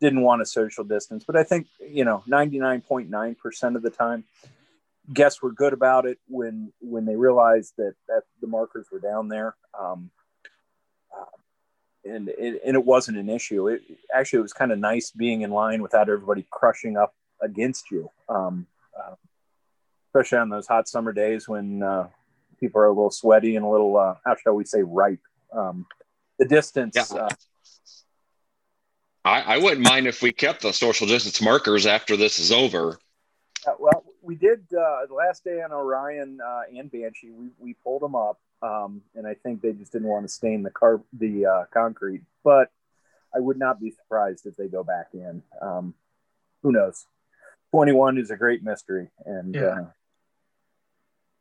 didn't 0.00 0.22
want 0.22 0.42
a 0.42 0.46
social 0.46 0.84
distance, 0.84 1.24
but 1.24 1.36
I 1.36 1.44
think 1.44 1.66
you 1.80 2.04
know, 2.04 2.22
ninety 2.26 2.58
nine 2.58 2.80
point 2.82 3.10
nine 3.10 3.34
percent 3.34 3.76
of 3.76 3.82
the 3.82 3.90
time 3.90 4.24
guests 5.12 5.42
were 5.42 5.52
good 5.52 5.72
about 5.72 6.06
it 6.06 6.18
when 6.28 6.72
when 6.80 7.04
they 7.04 7.16
realized 7.16 7.74
that 7.78 7.94
that 8.08 8.22
the 8.40 8.46
markers 8.46 8.86
were 8.92 9.00
down 9.00 9.28
there. 9.28 9.54
Um, 9.78 10.10
uh, 11.16 12.10
and 12.10 12.28
it, 12.28 12.62
and 12.64 12.74
it 12.74 12.84
wasn't 12.84 13.18
an 13.18 13.28
issue. 13.28 13.68
It 13.68 13.82
actually 14.14 14.40
it 14.40 14.42
was 14.42 14.52
kind 14.52 14.72
of 14.72 14.78
nice 14.78 15.10
being 15.10 15.42
in 15.42 15.50
line 15.50 15.82
without 15.82 16.08
everybody 16.08 16.46
crushing 16.50 16.96
up 16.96 17.14
against 17.40 17.90
you. 17.90 18.10
Um, 18.28 18.66
uh, 18.98 19.14
especially 20.08 20.38
on 20.38 20.48
those 20.48 20.66
hot 20.66 20.88
summer 20.88 21.12
days 21.12 21.48
when 21.48 21.82
uh, 21.82 22.08
people 22.58 22.80
are 22.80 22.86
a 22.86 22.90
little 22.92 23.10
sweaty 23.10 23.56
and 23.56 23.64
a 23.64 23.68
little 23.68 23.96
uh, 23.96 24.14
how 24.24 24.36
shall 24.36 24.54
we 24.54 24.64
say 24.64 24.82
ripe. 24.82 25.20
Um, 25.52 25.86
the 26.38 26.44
distance 26.44 26.94
yeah. 26.96 27.24
Uh, 27.24 27.28
I, 29.24 29.40
I 29.54 29.58
wouldn't 29.58 29.86
mind 29.86 30.06
if 30.06 30.22
we 30.22 30.32
kept 30.32 30.62
the 30.62 30.72
social 30.72 31.06
distance 31.06 31.42
markers 31.42 31.86
after 31.86 32.16
this 32.16 32.38
is 32.38 32.50
over. 32.50 32.98
Uh, 33.66 33.72
well, 33.78 34.04
we 34.28 34.34
did 34.34 34.60
uh, 34.78 35.06
the 35.08 35.14
last 35.14 35.42
day 35.42 35.62
on 35.62 35.72
Orion 35.72 36.38
uh, 36.46 36.60
and 36.76 36.92
Banshee. 36.92 37.30
We, 37.30 37.48
we 37.58 37.74
pulled 37.82 38.02
them 38.02 38.14
up, 38.14 38.38
um, 38.62 39.00
and 39.14 39.26
I 39.26 39.32
think 39.32 39.62
they 39.62 39.72
just 39.72 39.90
didn't 39.90 40.06
want 40.06 40.26
to 40.26 40.28
stain 40.28 40.62
the 40.62 40.70
car 40.70 41.00
the 41.14 41.46
uh, 41.46 41.64
concrete. 41.72 42.20
But 42.44 42.70
I 43.34 43.40
would 43.40 43.58
not 43.58 43.80
be 43.80 43.90
surprised 43.90 44.44
if 44.44 44.54
they 44.54 44.68
go 44.68 44.84
back 44.84 45.08
in. 45.14 45.42
Um, 45.62 45.94
who 46.62 46.72
knows? 46.72 47.06
Twenty 47.70 47.92
one 47.92 48.18
is 48.18 48.30
a 48.30 48.36
great 48.36 48.62
mystery, 48.62 49.08
and 49.24 49.54
yeah. 49.54 49.62
Uh, 49.62 49.86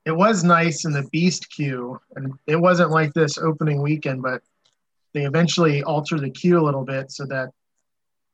it 0.06 0.15
was 0.15 0.45
nice 0.45 0.86
in 0.86 0.93
the 0.93 1.06
Beast 1.12 1.52
queue, 1.52 2.00
and 2.15 2.36
it 2.47 2.56
wasn't 2.56 2.91
like 2.91 3.12
this 3.12 3.38
opening 3.38 3.82
weekend, 3.82 4.21
but 4.21 4.41
they 5.13 5.26
eventually 5.26 5.84
altered 5.84 6.21
the 6.21 6.30
queue 6.30 6.58
a 6.58 6.63
little 6.63 6.86
bit 6.86 7.12
so 7.12 7.26
that 7.26 7.50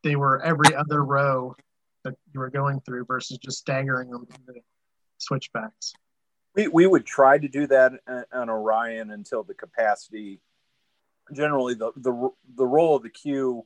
they 0.04 0.16
were 0.16 0.44
every 0.44 0.76
other 0.76 1.04
row 1.04 1.56
that 2.04 2.16
you 2.34 2.40
were 2.40 2.50
going 2.50 2.82
through 2.82 3.06
versus 3.06 3.38
just 3.38 3.60
staggering 3.60 4.10
them 4.12 4.28
into 4.30 4.62
switchbacks. 5.18 5.94
We, 6.56 6.68
we 6.68 6.86
would 6.86 7.06
try 7.06 7.38
to 7.38 7.48
do 7.48 7.68
that 7.68 7.94
on 8.32 8.50
Orion 8.50 9.12
until 9.12 9.44
the 9.44 9.54
capacity. 9.54 10.40
Generally, 11.34 11.76
the, 11.76 11.92
the 11.96 12.30
the 12.56 12.66
role 12.66 12.98
of 12.98 13.04
the 13.04 13.10
queue, 13.10 13.66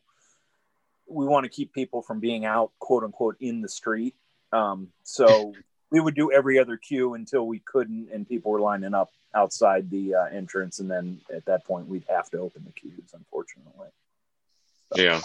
we 1.07 1.25
want 1.25 1.43
to 1.43 1.49
keep 1.49 1.73
people 1.73 2.01
from 2.01 2.19
being 2.19 2.45
out, 2.45 2.71
quote 2.79 3.03
unquote, 3.03 3.35
in 3.39 3.61
the 3.61 3.69
street. 3.69 4.15
Um, 4.53 4.89
so 5.03 5.53
we 5.91 5.99
would 5.99 6.15
do 6.15 6.31
every 6.31 6.59
other 6.59 6.77
queue 6.77 7.15
until 7.15 7.47
we 7.47 7.59
couldn't, 7.59 8.09
and 8.13 8.27
people 8.27 8.51
were 8.51 8.61
lining 8.61 8.93
up 8.93 9.09
outside 9.33 9.89
the 9.89 10.15
uh, 10.15 10.25
entrance, 10.25 10.79
and 10.79 10.89
then 10.89 11.19
at 11.33 11.45
that 11.45 11.65
point 11.65 11.87
we'd 11.87 12.05
have 12.07 12.29
to 12.29 12.37
open 12.39 12.63
the 12.63 12.71
queues, 12.71 13.11
unfortunately. 13.13 13.89
So, 14.93 15.01
yeah. 15.01 15.21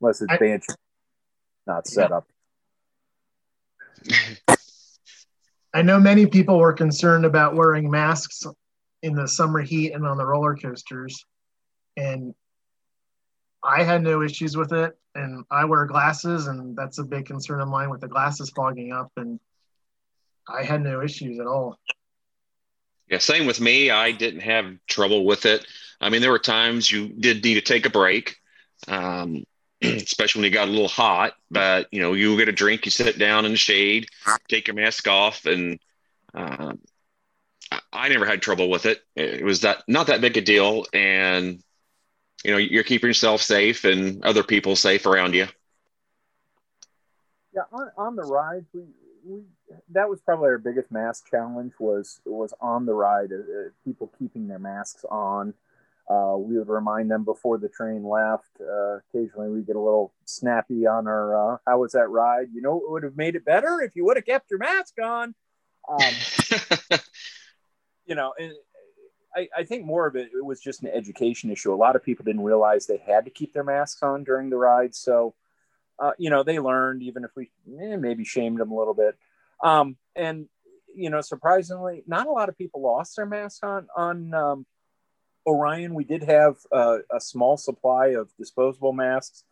Unless 0.00 0.22
it's 0.22 0.38
Banshee 0.38 0.74
not 1.66 1.86
set 1.86 2.12
up. 2.12 2.26
I 5.72 5.82
know 5.82 6.00
many 6.00 6.26
people 6.26 6.58
were 6.58 6.72
concerned 6.72 7.24
about 7.24 7.54
wearing 7.54 7.90
masks 7.90 8.44
in 9.02 9.14
the 9.14 9.28
summer 9.28 9.60
heat 9.60 9.92
and 9.92 10.06
on 10.06 10.16
the 10.16 10.26
roller 10.26 10.56
coasters. 10.56 11.24
And 11.96 12.34
I 13.62 13.82
had 13.82 14.02
no 14.02 14.22
issues 14.22 14.56
with 14.56 14.72
it. 14.72 14.96
And 15.14 15.44
I 15.50 15.64
wear 15.64 15.86
glasses, 15.86 16.46
and 16.46 16.76
that's 16.76 16.98
a 16.98 17.04
big 17.04 17.26
concern 17.26 17.60
of 17.60 17.68
mine 17.68 17.90
with 17.90 18.00
the 18.00 18.08
glasses 18.08 18.50
fogging 18.54 18.92
up. 18.92 19.10
And 19.16 19.40
I 20.48 20.62
had 20.62 20.82
no 20.82 21.02
issues 21.02 21.40
at 21.40 21.46
all. 21.46 21.78
Yeah, 23.08 23.18
same 23.18 23.46
with 23.46 23.60
me. 23.60 23.90
I 23.90 24.12
didn't 24.12 24.40
have 24.40 24.76
trouble 24.86 25.24
with 25.24 25.46
it. 25.46 25.66
I 26.00 26.10
mean, 26.10 26.20
there 26.20 26.30
were 26.30 26.38
times 26.38 26.90
you 26.90 27.08
did 27.08 27.42
need 27.42 27.54
to 27.54 27.60
take 27.60 27.86
a 27.86 27.90
break, 27.90 28.36
um, 28.86 29.44
especially 29.82 30.40
when 30.40 30.48
it 30.48 30.54
got 30.54 30.68
a 30.68 30.70
little 30.70 30.88
hot. 30.88 31.34
But 31.50 31.88
you 31.90 32.00
know, 32.00 32.12
you 32.12 32.36
get 32.36 32.48
a 32.48 32.52
drink, 32.52 32.84
you 32.84 32.90
sit 32.90 33.18
down 33.18 33.44
in 33.44 33.52
the 33.52 33.58
shade, 33.58 34.08
take 34.48 34.68
your 34.68 34.76
mask 34.76 35.08
off, 35.08 35.46
and 35.46 35.78
uh, 36.34 36.74
I 37.92 38.08
never 38.08 38.26
had 38.26 38.42
trouble 38.42 38.68
with 38.70 38.86
it. 38.86 39.02
It 39.16 39.44
was 39.44 39.60
that 39.60 39.84
not 39.88 40.08
that 40.08 40.20
big 40.20 40.36
a 40.36 40.40
deal, 40.40 40.86
and 40.92 41.62
you 42.44 42.50
know, 42.52 42.56
you're 42.56 42.84
keeping 42.84 43.08
yourself 43.08 43.42
safe 43.42 43.84
and 43.84 44.24
other 44.24 44.42
people 44.42 44.76
safe 44.76 45.06
around 45.06 45.34
you. 45.34 45.46
Yeah, 47.54 47.62
on, 47.72 47.90
on 47.96 48.16
the 48.16 48.22
ride, 48.22 48.64
we, 48.72 48.82
we 49.24 49.42
that 49.90 50.08
was 50.08 50.20
probably 50.20 50.48
our 50.48 50.58
biggest 50.58 50.90
mask 50.90 51.28
challenge 51.30 51.72
was 51.78 52.20
was 52.24 52.54
on 52.60 52.86
the 52.86 52.94
ride. 52.94 53.32
Uh, 53.32 53.70
people 53.84 54.12
keeping 54.18 54.48
their 54.48 54.58
masks 54.58 55.04
on. 55.10 55.54
Uh, 56.10 56.36
we 56.36 56.58
would 56.58 56.68
remind 56.68 57.08
them 57.08 57.22
before 57.22 57.56
the 57.56 57.68
train 57.68 58.02
left. 58.02 58.50
Uh, 58.60 58.96
occasionally, 58.96 59.48
we 59.48 59.62
get 59.62 59.76
a 59.76 59.80
little 59.80 60.12
snappy 60.24 60.84
on 60.84 61.06
our 61.06 61.54
uh, 61.54 61.56
"How 61.66 61.78
was 61.78 61.92
that 61.92 62.08
ride?" 62.08 62.48
You 62.52 62.62
know, 62.62 62.78
it 62.78 62.90
would 62.90 63.04
have 63.04 63.16
made 63.16 63.36
it 63.36 63.44
better 63.44 63.80
if 63.80 63.94
you 63.94 64.04
would 64.04 64.16
have 64.16 64.26
kept 64.26 64.50
your 64.50 64.58
mask 64.58 64.94
on. 65.00 65.36
Um, 65.88 66.98
you 68.06 68.16
know, 68.16 68.34
and 68.36 68.52
I, 69.36 69.48
I, 69.56 69.64
think 69.64 69.84
more 69.84 70.06
of 70.08 70.16
it, 70.16 70.30
it 70.36 70.44
was 70.44 70.60
just 70.60 70.82
an 70.82 70.88
education 70.92 71.50
issue. 71.50 71.72
A 71.72 71.76
lot 71.76 71.94
of 71.94 72.02
people 72.02 72.24
didn't 72.24 72.42
realize 72.42 72.86
they 72.86 72.96
had 72.96 73.24
to 73.26 73.30
keep 73.30 73.52
their 73.52 73.64
masks 73.64 74.02
on 74.02 74.24
during 74.24 74.50
the 74.50 74.56
ride, 74.56 74.96
so 74.96 75.34
uh, 76.00 76.10
you 76.18 76.28
know 76.28 76.42
they 76.42 76.58
learned, 76.58 77.04
even 77.04 77.22
if 77.22 77.30
we 77.36 77.50
eh, 77.80 77.94
maybe 77.94 78.24
shamed 78.24 78.58
them 78.58 78.72
a 78.72 78.76
little 78.76 78.94
bit. 78.94 79.16
Um, 79.62 79.96
and 80.16 80.48
you 80.92 81.08
know, 81.08 81.20
surprisingly, 81.20 82.02
not 82.08 82.26
a 82.26 82.32
lot 82.32 82.48
of 82.48 82.58
people 82.58 82.82
lost 82.82 83.14
their 83.14 83.26
masks 83.26 83.62
on 83.62 83.86
on 83.96 84.34
um, 84.34 84.66
Orion. 85.50 85.94
We 85.94 86.04
did 86.04 86.22
have 86.24 86.56
uh, 86.72 86.98
a 87.10 87.20
small 87.20 87.56
supply 87.56 88.08
of 88.08 88.28
disposable 88.36 88.92
masks, 88.92 89.44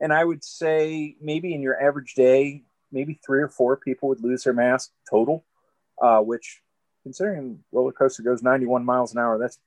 and 0.00 0.12
I 0.12 0.24
would 0.24 0.42
say 0.44 1.16
maybe 1.20 1.54
in 1.54 1.62
your 1.62 1.80
average 1.80 2.14
day, 2.14 2.64
maybe 2.90 3.20
three 3.24 3.42
or 3.42 3.48
four 3.48 3.76
people 3.76 4.08
would 4.08 4.22
lose 4.22 4.44
their 4.44 4.52
mask 4.52 4.90
total, 5.08 5.44
uh, 6.00 6.20
which 6.20 6.60
considering 7.02 7.60
roller 7.72 7.92
coaster 7.92 8.22
goes 8.22 8.42
91 8.42 8.84
miles 8.84 9.12
an 9.12 9.18
hour, 9.18 9.38
that's 9.38 9.58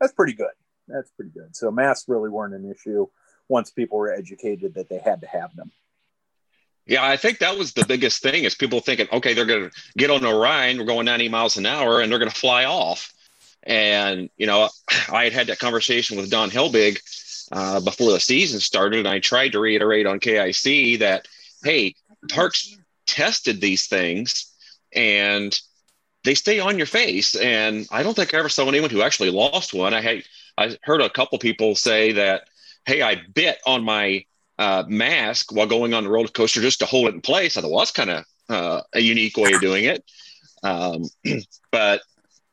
that's 0.00 0.12
pretty 0.12 0.34
good. 0.34 0.52
That's 0.86 1.10
pretty 1.10 1.30
good. 1.30 1.54
So 1.54 1.70
masks 1.70 2.08
really 2.08 2.30
weren't 2.30 2.54
an 2.54 2.70
issue 2.70 3.06
once 3.48 3.70
people 3.70 3.98
were 3.98 4.12
educated 4.12 4.74
that 4.74 4.88
they 4.88 4.98
had 4.98 5.20
to 5.22 5.26
have 5.26 5.54
them. 5.56 5.70
Yeah, 6.86 7.04
I 7.04 7.18
think 7.18 7.40
that 7.40 7.58
was 7.58 7.74
the 7.74 7.84
biggest 7.84 8.22
thing 8.22 8.44
is 8.44 8.54
people 8.54 8.80
thinking, 8.80 9.08
okay, 9.12 9.34
they're 9.34 9.44
going 9.44 9.68
to 9.68 9.76
get 9.98 10.10
on 10.10 10.24
Orion, 10.24 10.78
we're 10.78 10.86
going 10.86 11.04
90 11.04 11.28
miles 11.28 11.58
an 11.58 11.66
hour, 11.66 12.00
and 12.00 12.10
they're 12.10 12.18
going 12.18 12.30
to 12.30 12.36
fly 12.36 12.64
off. 12.64 13.12
And, 13.62 14.30
you 14.36 14.46
know, 14.46 14.68
I 15.12 15.24
had 15.24 15.32
had 15.32 15.46
that 15.48 15.58
conversation 15.58 16.16
with 16.16 16.30
Don 16.30 16.50
Helbig 16.50 16.98
uh, 17.52 17.80
before 17.80 18.12
the 18.12 18.20
season 18.20 18.60
started, 18.60 19.00
and 19.00 19.08
I 19.08 19.20
tried 19.20 19.52
to 19.52 19.60
reiterate 19.60 20.06
on 20.06 20.20
KIC 20.20 21.00
that, 21.00 21.26
hey, 21.62 21.94
parks 22.30 22.76
tested 23.06 23.60
these 23.60 23.86
things 23.86 24.52
and 24.94 25.58
they 26.24 26.34
stay 26.34 26.60
on 26.60 26.76
your 26.76 26.86
face. 26.86 27.34
And 27.34 27.86
I 27.90 28.02
don't 28.02 28.14
think 28.14 28.34
I 28.34 28.38
ever 28.38 28.48
saw 28.48 28.68
anyone 28.68 28.90
who 28.90 29.02
actually 29.02 29.30
lost 29.30 29.74
one. 29.74 29.94
I 29.94 30.00
had 30.00 30.24
I 30.56 30.76
heard 30.82 31.00
a 31.00 31.08
couple 31.10 31.38
people 31.38 31.74
say 31.74 32.12
that, 32.12 32.48
hey, 32.84 33.02
I 33.02 33.22
bit 33.32 33.58
on 33.64 33.84
my 33.84 34.24
uh, 34.58 34.84
mask 34.88 35.52
while 35.52 35.66
going 35.66 35.94
on 35.94 36.04
the 36.04 36.10
roller 36.10 36.28
coaster 36.28 36.60
just 36.60 36.80
to 36.80 36.86
hold 36.86 37.08
it 37.08 37.14
in 37.14 37.20
place. 37.20 37.56
I 37.56 37.60
thought, 37.60 37.70
well, 37.70 37.78
that's 37.78 37.92
kind 37.92 38.10
of 38.10 38.24
uh, 38.48 38.80
a 38.92 39.00
unique 39.00 39.36
way 39.36 39.54
of 39.54 39.60
doing 39.60 39.84
it. 39.84 40.04
Um, 40.62 41.04
but 41.70 42.02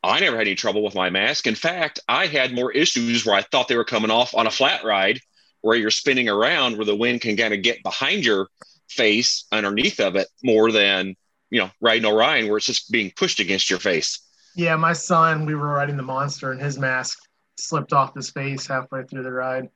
I 0.10 0.20
never 0.20 0.38
had 0.38 0.48
any 0.48 0.56
trouble 0.56 0.84
with 0.84 0.96
my 0.96 1.10
mask. 1.10 1.48
In 1.48 1.56
fact, 1.56 2.00
I 2.08 2.28
had 2.28 2.54
more 2.54 2.72
issues 2.72 3.26
where 3.26 3.36
I 3.36 3.42
thought 3.42 3.68
they 3.68 3.78
were 3.78 3.86
coming 3.86 4.12
off 4.12 4.36
on 4.36 4.48
a 4.48 4.52
flat 4.52 4.84
ride 4.84 5.20
where 5.62 5.76
you're 5.76 5.92
spinning 5.92 6.30
around 6.30 6.78
where 6.78 6.86
the 6.86 6.96
wind 6.96 7.22
can 7.22 7.38
kind 7.38 7.54
of 7.54 7.62
get 7.62 7.84
behind 7.84 8.26
your 8.26 8.48
face 8.88 9.46
underneath 9.52 10.00
of 10.00 10.16
it 10.16 10.28
more 10.44 10.72
than, 10.72 11.16
you 11.50 11.60
know, 11.60 11.72
riding 11.82 12.06
Orion 12.06 12.48
where 12.48 12.58
it's 12.58 12.66
just 12.66 12.92
being 12.92 13.12
pushed 13.16 13.40
against 13.40 13.70
your 13.70 13.80
face. 13.80 14.20
Yeah, 14.56 14.76
my 14.76 14.94
son, 14.94 15.46
we 15.46 15.56
were 15.56 15.68
riding 15.68 15.98
the 15.98 16.04
monster 16.04 16.52
and 16.52 16.62
his 16.62 16.78
mask 16.78 17.20
slipped 17.58 17.94
off 17.94 18.14
his 18.14 18.30
face 18.30 18.68
halfway 18.68 19.04
through 19.04 19.24
the 19.24 19.32
ride 19.32 19.70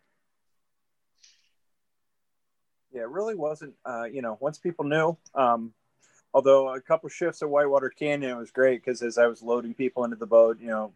yeah, 2.91 3.01
it 3.01 3.09
really 3.09 3.35
wasn't. 3.35 3.73
Uh, 3.85 4.05
you 4.05 4.21
know, 4.21 4.37
once 4.39 4.57
people 4.57 4.85
knew. 4.85 5.17
Um, 5.35 5.73
although 6.33 6.73
a 6.73 6.81
couple 6.81 7.09
shifts 7.09 7.41
at 7.41 7.49
Whitewater 7.49 7.89
Canyon 7.89 8.37
was 8.37 8.51
great 8.51 8.83
because 8.83 9.01
as 9.01 9.17
I 9.17 9.27
was 9.27 9.41
loading 9.41 9.73
people 9.73 10.03
into 10.03 10.15
the 10.15 10.25
boat, 10.25 10.59
you 10.61 10.67
know, 10.67 10.93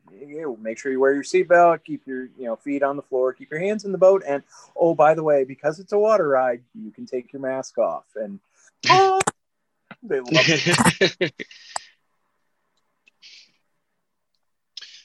make 0.62 0.78
sure 0.78 0.91
you 0.91 1.00
wear 1.00 1.13
your 1.13 1.24
seatbelt, 1.24 1.84
keep 1.84 2.06
your 2.06 2.26
you 2.38 2.46
know 2.46 2.56
feet 2.56 2.84
on 2.84 2.96
the 2.96 3.02
floor, 3.02 3.34
keep 3.34 3.50
your 3.50 3.60
hands 3.60 3.86
in 3.86 3.91
the 3.91 3.98
boat, 3.98 4.24
and 4.26 4.43
oh 4.76 4.93
by 4.93 5.13
the 5.13 5.24
way, 5.24 5.43
because 5.43 5.80
it's 5.80 5.93
a 5.93 5.98
water 5.98 6.28
ride, 6.28 6.62
you 6.76 6.91
can 6.91 7.06
take 7.06 7.34
your 7.34 7.41
mask 7.41 7.78
off, 7.78 8.06
and 8.15 8.39
oh, 8.89 9.19
they 10.04 10.19
love 10.19 10.28
it. 10.32 11.34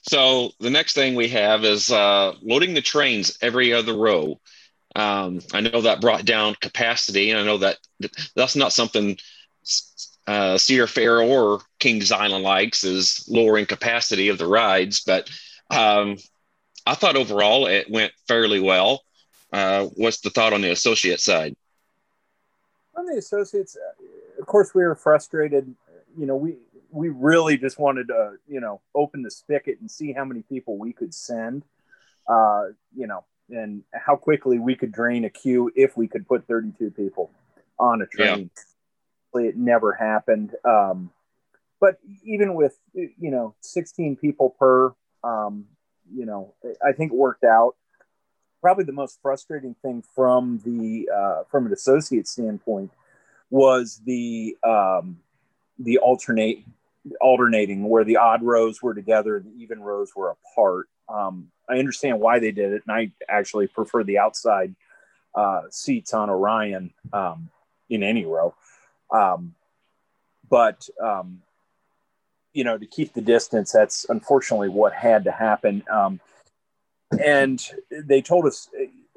so 0.03 0.51
the 0.61 0.71
next 0.71 0.95
thing 0.95 1.14
we 1.14 1.29
have 1.29 1.64
is 1.64 1.91
uh, 1.91 2.35
loading 2.43 2.75
the 2.75 2.83
trains 2.83 3.38
every 3.41 3.73
other 3.73 3.95
row. 3.95 4.38
Um, 4.97 5.41
I 5.53 5.61
know 5.61 5.83
that 5.83 6.01
brought 6.01 6.25
down 6.25 6.57
capacity, 6.61 7.31
and 7.31 7.38
I 7.38 7.45
know 7.45 7.59
that 7.59 7.79
that's 8.35 8.57
not 8.57 8.73
something 8.73 9.17
uh, 10.29 10.59
Cedar 10.59 10.87
Fair 10.87 11.23
or 11.23 11.61
Kings 11.79 12.12
Island 12.12 12.45
likes 12.45 12.85
is 12.85 13.27
lowering 13.29 13.64
capacity 13.64 14.29
of 14.29 14.37
the 14.37 14.47
rides. 14.47 15.01
But 15.01 15.31
um, 15.71 16.19
I 16.87 16.95
thought 16.95 17.17
overall 17.17 17.67
it 17.67 17.91
went 17.91 18.12
fairly 18.29 18.61
well. 18.61 19.03
Uh, 19.51 19.87
what's 19.97 20.21
the 20.21 20.29
thought 20.29 20.53
on 20.53 20.61
the 20.61 20.71
associate 20.71 21.21
side? 21.21 21.57
On 22.95 23.07
the 23.07 23.17
associates, 23.17 23.79
of 24.38 24.45
course, 24.45 24.75
we 24.75 24.83
were 24.83 24.95
frustrated. 24.95 25.75
You 26.19 26.27
know, 26.27 26.37
we 26.37 26.59
we 26.91 27.09
really 27.09 27.57
just 27.57 27.79
wanted 27.79 28.09
to, 28.09 28.33
you 28.47 28.61
know, 28.61 28.83
open 28.95 29.23
the 29.23 29.31
spigot 29.31 29.81
and 29.81 29.91
see 29.91 30.12
how 30.12 30.27
many 30.27 30.43
people 30.43 30.77
we 30.77 30.93
could 30.93 31.14
send. 31.14 31.64
Uh, 32.29 32.67
you 32.95 33.07
know, 33.07 33.25
and 33.49 33.83
how 33.95 34.14
quickly 34.14 34.59
we 34.59 34.75
could 34.75 34.93
drain 34.93 35.25
a 35.25 35.31
queue 35.31 35.73
if 35.75 35.97
we 35.97 36.07
could 36.07 36.29
put 36.29 36.47
32 36.47 36.91
people 36.91 37.31
on 37.79 38.03
a 38.03 38.07
train. 38.07 38.51
Yeah. 38.55 38.62
It 39.46 39.57
never 39.57 39.92
happened. 39.92 40.55
Um, 40.64 41.11
but 41.81 41.98
even 42.24 42.55
with 42.55 42.77
you 42.94 43.31
know 43.31 43.55
16 43.61 44.16
people 44.16 44.51
per, 44.59 44.92
um, 45.22 45.66
you 46.12 46.27
know, 46.27 46.55
I 46.85 46.92
think 46.92 47.12
it 47.12 47.16
worked 47.16 47.44
out. 47.44 47.77
Probably 48.61 48.85
the 48.85 48.92
most 48.92 49.20
frustrating 49.22 49.77
thing 49.83 50.03
from 50.14 50.61
the 50.64 51.09
uh, 51.14 51.44
from 51.51 51.66
an 51.66 51.72
associate 51.72 52.27
standpoint 52.27 52.90
was 53.51 54.01
the 54.05 54.57
um, 54.64 55.18
the 55.79 55.98
alternate 55.98 56.64
alternating 57.20 57.88
where 57.88 58.05
the 58.05 58.16
odd 58.16 58.42
rows 58.42 58.83
were 58.83 58.94
together, 58.94 59.37
and 59.37 59.46
the 59.46 59.62
even 59.62 59.81
rows 59.81 60.14
were 60.16 60.31
apart. 60.31 60.88
Um, 61.09 61.51
I 61.68 61.79
understand 61.79 62.20
why 62.20 62.38
they 62.38 62.51
did 62.51 62.72
it, 62.72 62.83
and 62.87 62.94
I 62.94 63.12
actually 63.29 63.68
prefer 63.68 64.03
the 64.03 64.18
outside 64.18 64.74
uh, 65.35 65.62
seats 65.70 66.12
on 66.12 66.31
Orion 66.31 66.92
um, 67.12 67.51
in 67.88 68.03
any 68.03 68.24
row. 68.24 68.55
Um, 69.12 69.55
but 70.49 70.88
um, 71.03 71.42
you 72.53 72.64
know, 72.64 72.79
to 72.79 72.87
keep 72.87 73.12
the 73.12 73.21
distance, 73.21 73.73
that's 73.73 74.07
unfortunately 74.09 74.68
what 74.68 74.92
had 74.92 75.25
to 75.25 75.33
happen. 75.33 75.85
Um, 75.90 76.21
and 77.23 77.64
they 77.90 78.21
told 78.21 78.47
us 78.47 78.68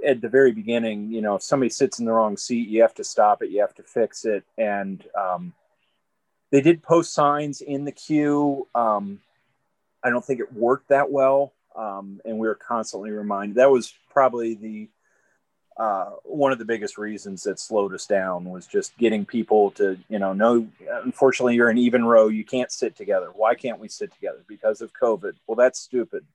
at 0.05 0.21
the 0.21 0.29
very 0.29 0.51
beginning, 0.51 1.11
you 1.11 1.21
know, 1.21 1.35
if 1.35 1.43
somebody 1.43 1.69
sits 1.69 1.99
in 1.99 2.05
the 2.05 2.11
wrong 2.11 2.37
seat, 2.37 2.67
you 2.67 2.81
have 2.81 2.95
to 2.95 3.03
stop 3.03 3.41
it, 3.41 3.49
you 3.49 3.61
have 3.61 3.75
to 3.75 3.83
fix 3.83 4.25
it, 4.25 4.43
and 4.57 5.03
um, 5.19 5.53
they 6.51 6.61
did 6.61 6.83
post 6.83 7.13
signs 7.13 7.61
in 7.61 7.85
the 7.85 7.91
queue. 7.91 8.67
Um, 8.75 9.19
I 10.03 10.09
don't 10.09 10.25
think 10.25 10.39
it 10.39 10.53
worked 10.53 10.89
that 10.89 11.11
well 11.11 11.53
um, 11.75 12.21
and 12.25 12.37
we 12.37 12.47
were 12.47 12.55
constantly 12.55 13.11
reminded. 13.11 13.55
That 13.55 13.71
was 13.71 13.93
probably 14.09 14.55
the 14.55 14.89
uh, 15.77 16.11
one 16.23 16.51
of 16.51 16.59
the 16.59 16.65
biggest 16.65 16.97
reasons 16.97 17.43
that 17.43 17.59
slowed 17.59 17.93
us 17.93 18.05
down 18.05 18.45
was 18.45 18.67
just 18.67 18.95
getting 18.97 19.25
people 19.25 19.71
to, 19.71 19.97
you 20.09 20.19
know, 20.19 20.33
no, 20.33 20.67
unfortunately, 21.03 21.55
you're 21.55 21.69
an 21.69 21.77
even 21.77 22.05
row. 22.05 22.27
You 22.27 22.43
can't 22.43 22.71
sit 22.71 22.95
together. 22.95 23.29
Why 23.33 23.55
can't 23.55 23.79
we 23.79 23.87
sit 23.87 24.13
together? 24.13 24.39
Because 24.47 24.81
of 24.81 24.91
COVID. 24.93 25.33
Well, 25.47 25.55
that's 25.55 25.79
stupid. 25.79 26.25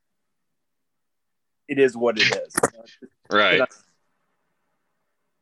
It 1.68 1.78
is 1.78 1.96
what 1.96 2.18
it 2.18 2.34
is. 2.34 2.54
right. 3.30 3.60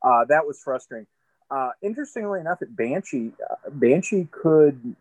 Uh, 0.02 0.24
that 0.26 0.46
was 0.46 0.61
frustrating. 0.62 1.07
Uh, 1.50 1.70
interestingly 1.83 2.40
enough, 2.40 2.62
at 2.62 2.74
Banshee, 2.74 3.33
uh, 3.48 3.70
Banshee 3.70 4.26
could 4.30 4.96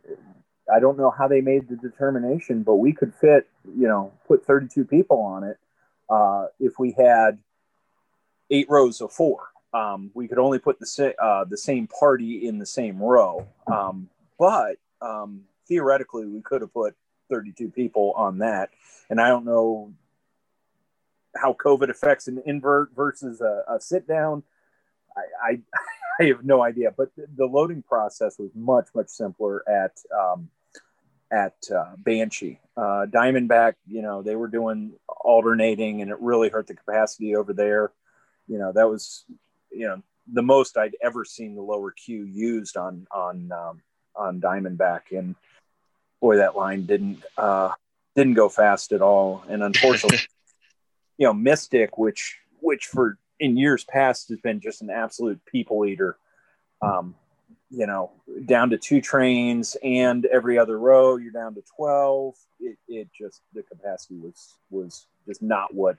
I 0.74 0.80
don't 0.80 0.98
know 0.98 1.12
how 1.12 1.28
they 1.28 1.42
made 1.42 1.68
the 1.68 1.76
determination, 1.76 2.64
but 2.64 2.76
we 2.76 2.94
could 2.94 3.14
fit, 3.14 3.50
you 3.78 3.88
know, 3.88 4.12
put 4.28 4.46
32 4.46 4.86
people 4.86 5.20
on 5.20 5.44
it. 5.44 5.58
uh, 6.10 6.48
if 6.60 6.78
we 6.80 6.92
had 6.92 7.38
eight 8.50 8.68
rows 8.70 9.02
of 9.02 9.12
four. 9.12 9.50
Um, 9.74 10.12
we 10.14 10.28
could 10.28 10.38
only 10.38 10.60
put 10.60 10.80
the, 10.80 10.86
sa- 10.86 11.20
uh, 11.22 11.46
the 11.46 11.58
same 11.58 11.88
party 11.88 12.48
in 12.48 12.60
the 12.60 12.66
same 12.66 13.00
row. 13.00 13.48
Um, 13.68 14.10
but 14.38 14.78
um, 15.02 15.42
theoretically, 15.68 16.26
we 16.26 16.42
could 16.42 16.62
have 16.62 16.74
put 16.74 16.96
32 17.30 17.70
people 17.70 18.14
on 18.16 18.40
that. 18.40 18.70
And 19.10 19.20
I 19.20 19.30
don't 19.30 19.46
know 19.46 19.94
how 21.36 21.54
COVID 21.54 21.90
affects 21.90 22.28
an 22.28 22.42
invert 22.46 22.92
versus 22.96 23.42
a, 23.42 23.64
a 23.68 23.82
sit 23.82 24.08
down. 24.08 24.44
I, 25.16 25.52
I, 25.52 25.60
I, 26.20 26.26
have 26.26 26.44
no 26.44 26.62
idea, 26.62 26.94
but 26.96 27.10
the 27.16 27.46
loading 27.46 27.82
process 27.82 28.38
was 28.38 28.52
much, 28.54 28.90
much 28.94 29.10
simpler 29.10 29.68
at, 29.68 29.98
um, 30.16 30.50
at 31.32 31.56
uh, 31.76 31.96
Banshee. 31.98 32.60
Uh, 32.78 33.08
Diamondback, 33.10 33.74
you 33.88 34.04
know, 34.04 34.22
they 34.22 34.36
were 34.36 34.48
doing 34.48 34.94
alternating 35.08 36.02
and 36.02 36.12
it 36.12 36.20
really 36.20 36.50
hurt 36.50 36.68
the 36.68 36.76
capacity 36.76 37.36
over 37.36 37.54
there. 37.54 37.92
You 38.48 38.58
know, 38.58 38.72
that 38.74 38.90
was, 38.90 39.26
you 39.72 39.88
know, 39.88 40.02
the 40.32 40.42
most 40.42 40.78
I'd 40.78 40.96
ever 41.02 41.26
seen 41.26 41.56
the 41.56 41.62
lower 41.62 41.92
queue 41.92 42.24
used 42.24 42.78
on, 42.78 43.08
on, 43.12 43.52
um, 43.52 43.82
on 44.16 44.42
Diamondback. 44.42 45.18
And 45.18 45.36
boy, 46.22 46.38
that 46.38 46.56
line 46.56 46.86
didn't, 46.86 47.24
uh, 47.38 47.72
didn't 48.16 48.36
go 48.36 48.50
fast 48.50 48.92
at 48.92 49.02
all. 49.02 49.44
And 49.50 49.64
unfortunately, 49.64 50.20
you 51.18 51.28
know, 51.28 51.34
Mystic, 51.34 51.98
which, 51.98 52.38
which 52.60 52.86
for 52.86 53.18
in 53.40 53.58
years 53.58 53.84
past 53.84 54.30
has 54.30 54.40
been 54.40 54.62
just 54.62 54.82
an 54.82 54.90
absolute 54.90 55.44
people 55.46 55.86
eater. 55.86 56.18
Um, 56.82 57.16
you 57.70 57.88
know, 57.88 58.12
down 58.46 58.70
to 58.70 58.78
two 58.78 59.02
trains 59.02 59.76
and 59.84 60.26
every 60.28 60.60
other 60.60 60.78
row, 60.78 61.16
you're 61.16 61.32
down 61.32 61.56
to 61.56 61.64
12. 61.76 62.36
It, 62.60 62.78
it 62.88 63.10
just, 63.18 63.42
the 63.54 63.64
capacity 63.64 64.16
was, 64.16 64.54
was 64.70 65.08
just 65.26 65.42
not 65.42 65.74
what 65.74 65.98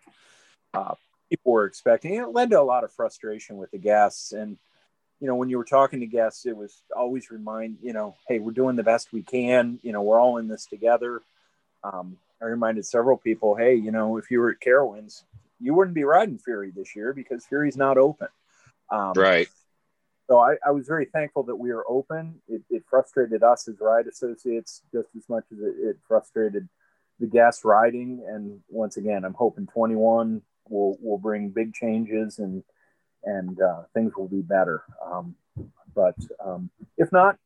uh, 0.73 0.95
people 1.37 1.53
were 1.53 1.67
expecting. 1.67 2.17
And 2.17 2.27
it 2.27 2.33
led 2.33 2.51
to 2.51 2.61
a 2.61 2.63
lot 2.63 2.85
of 2.85 2.93
frustration 2.93 3.57
with 3.57 3.71
the 3.71 3.79
guests. 3.79 4.33
And, 4.33 4.57
you 5.21 5.27
know, 5.27 5.35
when 5.35 5.49
you 5.49 5.59
were 5.59 5.65
talking 5.65 6.01
to 6.01 6.07
guests, 6.07 6.47
it 6.47 6.57
was 6.57 6.83
always 6.97 7.31
remind, 7.31 7.79
you 7.83 7.93
know, 7.93 8.17
hey, 8.29 8.39
we're 8.39 8.53
doing 8.53 8.77
the 8.77 8.83
best 8.83 9.13
we 9.13 9.23
can. 9.23 9.79
You 9.83 9.93
know, 9.93 10.03
we're 10.03 10.21
all 10.21 10.39
in 10.39 10.49
this 10.49 10.67
together. 10.67 11.21
Um, 11.83 12.17
I 12.41 12.47
reminded 12.47 12.87
several 12.87 13.17
people, 13.17 13.55
hey, 13.55 13.75
you 13.75 13.91
know, 13.91 14.17
if 14.17 14.31
you 14.31 14.41
were 14.41 14.51
at 14.51 14.61
Carowinds, 14.61 15.23
you 15.61 15.75
wouldn't 15.75 15.95
be 15.95 16.05
riding 16.05 16.39
Fury 16.39 16.73
this 16.75 16.95
year 16.97 17.13
because 17.13 17.45
Fury's 17.45 17.77
not 17.77 17.99
open. 17.99 18.29
Um, 18.91 19.13
right 19.17 19.49
so 20.29 20.39
I, 20.39 20.57
I, 20.67 20.71
was 20.71 20.87
very 20.87 21.05
thankful 21.07 21.43
that 21.45 21.57
we 21.57 21.73
were 21.73 21.85
open. 21.89 22.41
It, 22.49 22.63
it, 22.71 22.85
frustrated 22.89 23.43
us 23.43 23.69
as 23.69 23.81
ride 23.81 24.07
associates 24.07 24.83
just 24.93 25.09
as 25.17 25.29
much 25.29 25.45
as 25.53 25.59
it, 25.59 25.75
it, 25.79 25.97
frustrated 26.07 26.69
the 27.21 27.27
guests 27.27 27.65
riding. 27.65 28.25
And 28.27 28.61
once 28.69 28.97
again, 28.97 29.25
I'm 29.25 29.35
hoping 29.35 29.67
21 29.67 30.43
will 30.69 30.97
will 31.01 31.19
bring 31.19 31.51
big 31.51 31.75
changes 31.75 32.39
and 32.39 32.63
and 33.25 33.61
uh, 33.61 33.83
things 33.95 34.13
will 34.17 34.29
be 34.29 34.43
better. 34.43 34.83
Um, 35.05 35.35
but 35.95 36.17
um, 36.45 36.71
if 36.99 37.11
not, 37.13 37.39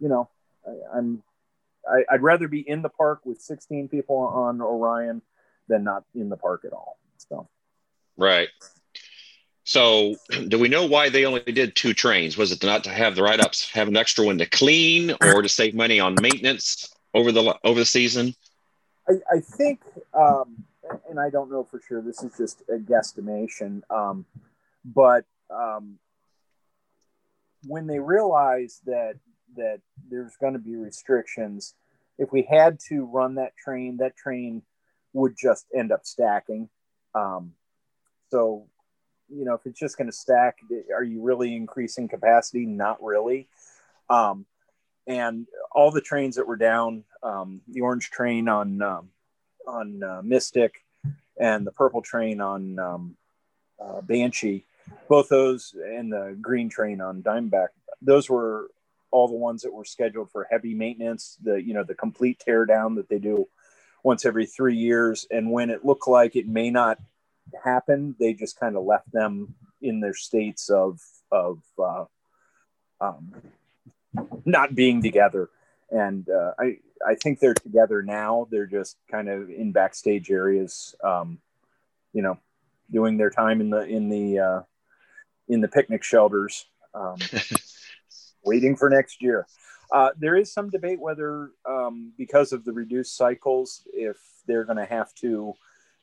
you 0.00 0.08
know, 0.08 0.28
I, 0.66 0.98
I'm 0.98 1.22
I, 1.88 2.04
I'd 2.10 2.22
rather 2.22 2.48
be 2.48 2.60
in 2.60 2.82
the 2.82 2.88
park 2.88 3.20
with 3.24 3.40
16 3.40 3.88
people 3.88 4.16
on 4.16 4.60
Orion 4.60 5.22
than 5.68 5.84
not 5.84 6.04
in 6.14 6.28
the 6.28 6.36
park 6.36 6.64
at 6.64 6.72
all. 6.72 6.98
So, 7.18 7.48
right. 8.16 8.48
So, 9.64 10.16
do 10.48 10.58
we 10.58 10.68
know 10.68 10.86
why 10.86 11.08
they 11.08 11.24
only 11.24 11.40
did 11.40 11.74
two 11.74 11.94
trains? 11.94 12.36
Was 12.36 12.52
it 12.52 12.62
not 12.62 12.84
to 12.84 12.90
have 12.90 13.14
the 13.14 13.22
write-ups 13.22 13.70
have 13.72 13.88
an 13.88 13.96
extra 13.96 14.24
one 14.24 14.38
to 14.38 14.46
clean, 14.46 15.14
or 15.22 15.42
to 15.42 15.48
save 15.48 15.74
money 15.74 16.00
on 16.00 16.16
maintenance 16.20 16.92
over 17.14 17.32
the 17.32 17.56
over 17.64 17.80
the 17.80 17.86
season? 17.86 18.34
I, 19.08 19.14
I 19.36 19.40
think, 19.40 19.80
um, 20.14 20.64
and 21.08 21.20
I 21.20 21.30
don't 21.30 21.50
know 21.50 21.64
for 21.64 21.80
sure. 21.86 22.02
This 22.02 22.22
is 22.22 22.36
just 22.36 22.62
a 22.68 22.78
guesstimation, 22.78 23.82
um, 23.90 24.24
but 24.84 25.24
um, 25.50 25.98
when 27.66 27.86
they 27.86 27.98
realized 27.98 28.80
that 28.86 29.14
that 29.56 29.80
there's 30.10 30.36
going 30.36 30.54
to 30.54 30.58
be 30.58 30.76
restrictions, 30.76 31.74
if 32.18 32.32
we 32.32 32.42
had 32.42 32.78
to 32.88 33.04
run 33.04 33.34
that 33.34 33.56
train, 33.56 33.98
that 33.98 34.16
train 34.16 34.62
would 35.12 35.36
just 35.36 35.66
end 35.74 35.92
up 35.92 36.04
stacking. 36.04 36.68
Um, 37.14 37.52
so 38.30 38.66
you 39.28 39.44
know, 39.44 39.54
if 39.54 39.66
it's 39.66 39.78
just 39.78 39.96
going 39.96 40.10
to 40.10 40.16
stack, 40.16 40.58
are 40.94 41.04
you 41.04 41.22
really 41.22 41.54
increasing 41.56 42.08
capacity? 42.08 42.66
Not 42.66 43.02
really. 43.02 43.48
Um, 44.10 44.44
and 45.06 45.46
all 45.72 45.90
the 45.90 46.00
trains 46.00 46.36
that 46.36 46.46
were 46.46 46.56
down, 46.56 47.04
um, 47.22 47.62
the 47.68 47.80
orange 47.80 48.10
train 48.10 48.48
on 48.48 48.82
um, 48.82 49.08
on 49.66 50.02
uh, 50.02 50.20
Mystic 50.22 50.81
and 51.42 51.66
the 51.66 51.72
purple 51.72 52.02
train 52.02 52.40
on 52.40 52.78
um, 52.78 53.16
uh, 53.82 54.00
Banshee, 54.00 54.64
both 55.08 55.28
those 55.28 55.74
and 55.74 56.12
the 56.12 56.38
green 56.40 56.68
train 56.68 57.00
on 57.00 57.22
Diamondback, 57.22 57.68
those 58.00 58.30
were 58.30 58.70
all 59.10 59.26
the 59.26 59.34
ones 59.34 59.62
that 59.62 59.72
were 59.72 59.84
scheduled 59.84 60.30
for 60.30 60.46
heavy 60.48 60.72
maintenance. 60.72 61.36
The 61.42 61.60
you 61.60 61.74
know 61.74 61.82
the 61.82 61.96
complete 61.96 62.38
tear 62.38 62.64
down 62.64 62.94
that 62.94 63.08
they 63.08 63.18
do 63.18 63.48
once 64.04 64.24
every 64.24 64.46
three 64.46 64.76
years, 64.76 65.26
and 65.30 65.50
when 65.50 65.68
it 65.68 65.84
looked 65.84 66.06
like 66.06 66.36
it 66.36 66.46
may 66.46 66.70
not 66.70 66.98
happen. 67.64 68.14
They 68.20 68.34
just 68.34 68.58
kind 68.58 68.76
of 68.76 68.84
left 68.84 69.10
them 69.12 69.54
in 69.80 69.98
their 69.98 70.14
states 70.14 70.70
of 70.70 71.00
of 71.32 71.58
uh, 71.76 72.04
um, 73.00 73.34
not 74.44 74.76
being 74.76 75.02
together. 75.02 75.50
And 75.90 76.28
uh, 76.30 76.52
I 76.58 76.78
I 77.06 77.14
think 77.14 77.40
they're 77.40 77.54
together 77.54 78.02
now. 78.02 78.48
They're 78.50 78.66
just 78.66 78.96
kind 79.10 79.28
of 79.28 79.50
in 79.50 79.72
backstage 79.72 80.30
areas, 80.30 80.94
um, 81.02 81.38
you 82.12 82.22
know, 82.22 82.38
doing 82.90 83.16
their 83.16 83.30
time 83.30 83.60
in 83.60 83.70
the 83.70 83.80
in 83.80 84.08
the 84.08 84.38
uh, 84.38 84.62
in 85.48 85.60
the 85.60 85.68
picnic 85.68 86.04
shelters, 86.04 86.66
um, 86.94 87.16
waiting 88.44 88.76
for 88.76 88.88
next 88.88 89.22
year. 89.22 89.46
Uh, 89.90 90.10
there 90.18 90.36
is 90.36 90.50
some 90.50 90.70
debate 90.70 90.98
whether, 90.98 91.50
um, 91.68 92.12
because 92.16 92.52
of 92.52 92.64
the 92.64 92.72
reduced 92.72 93.14
cycles, 93.14 93.82
if 93.92 94.16
they're 94.46 94.64
going 94.64 94.78
to 94.78 94.86
have 94.86 95.14
to 95.14 95.52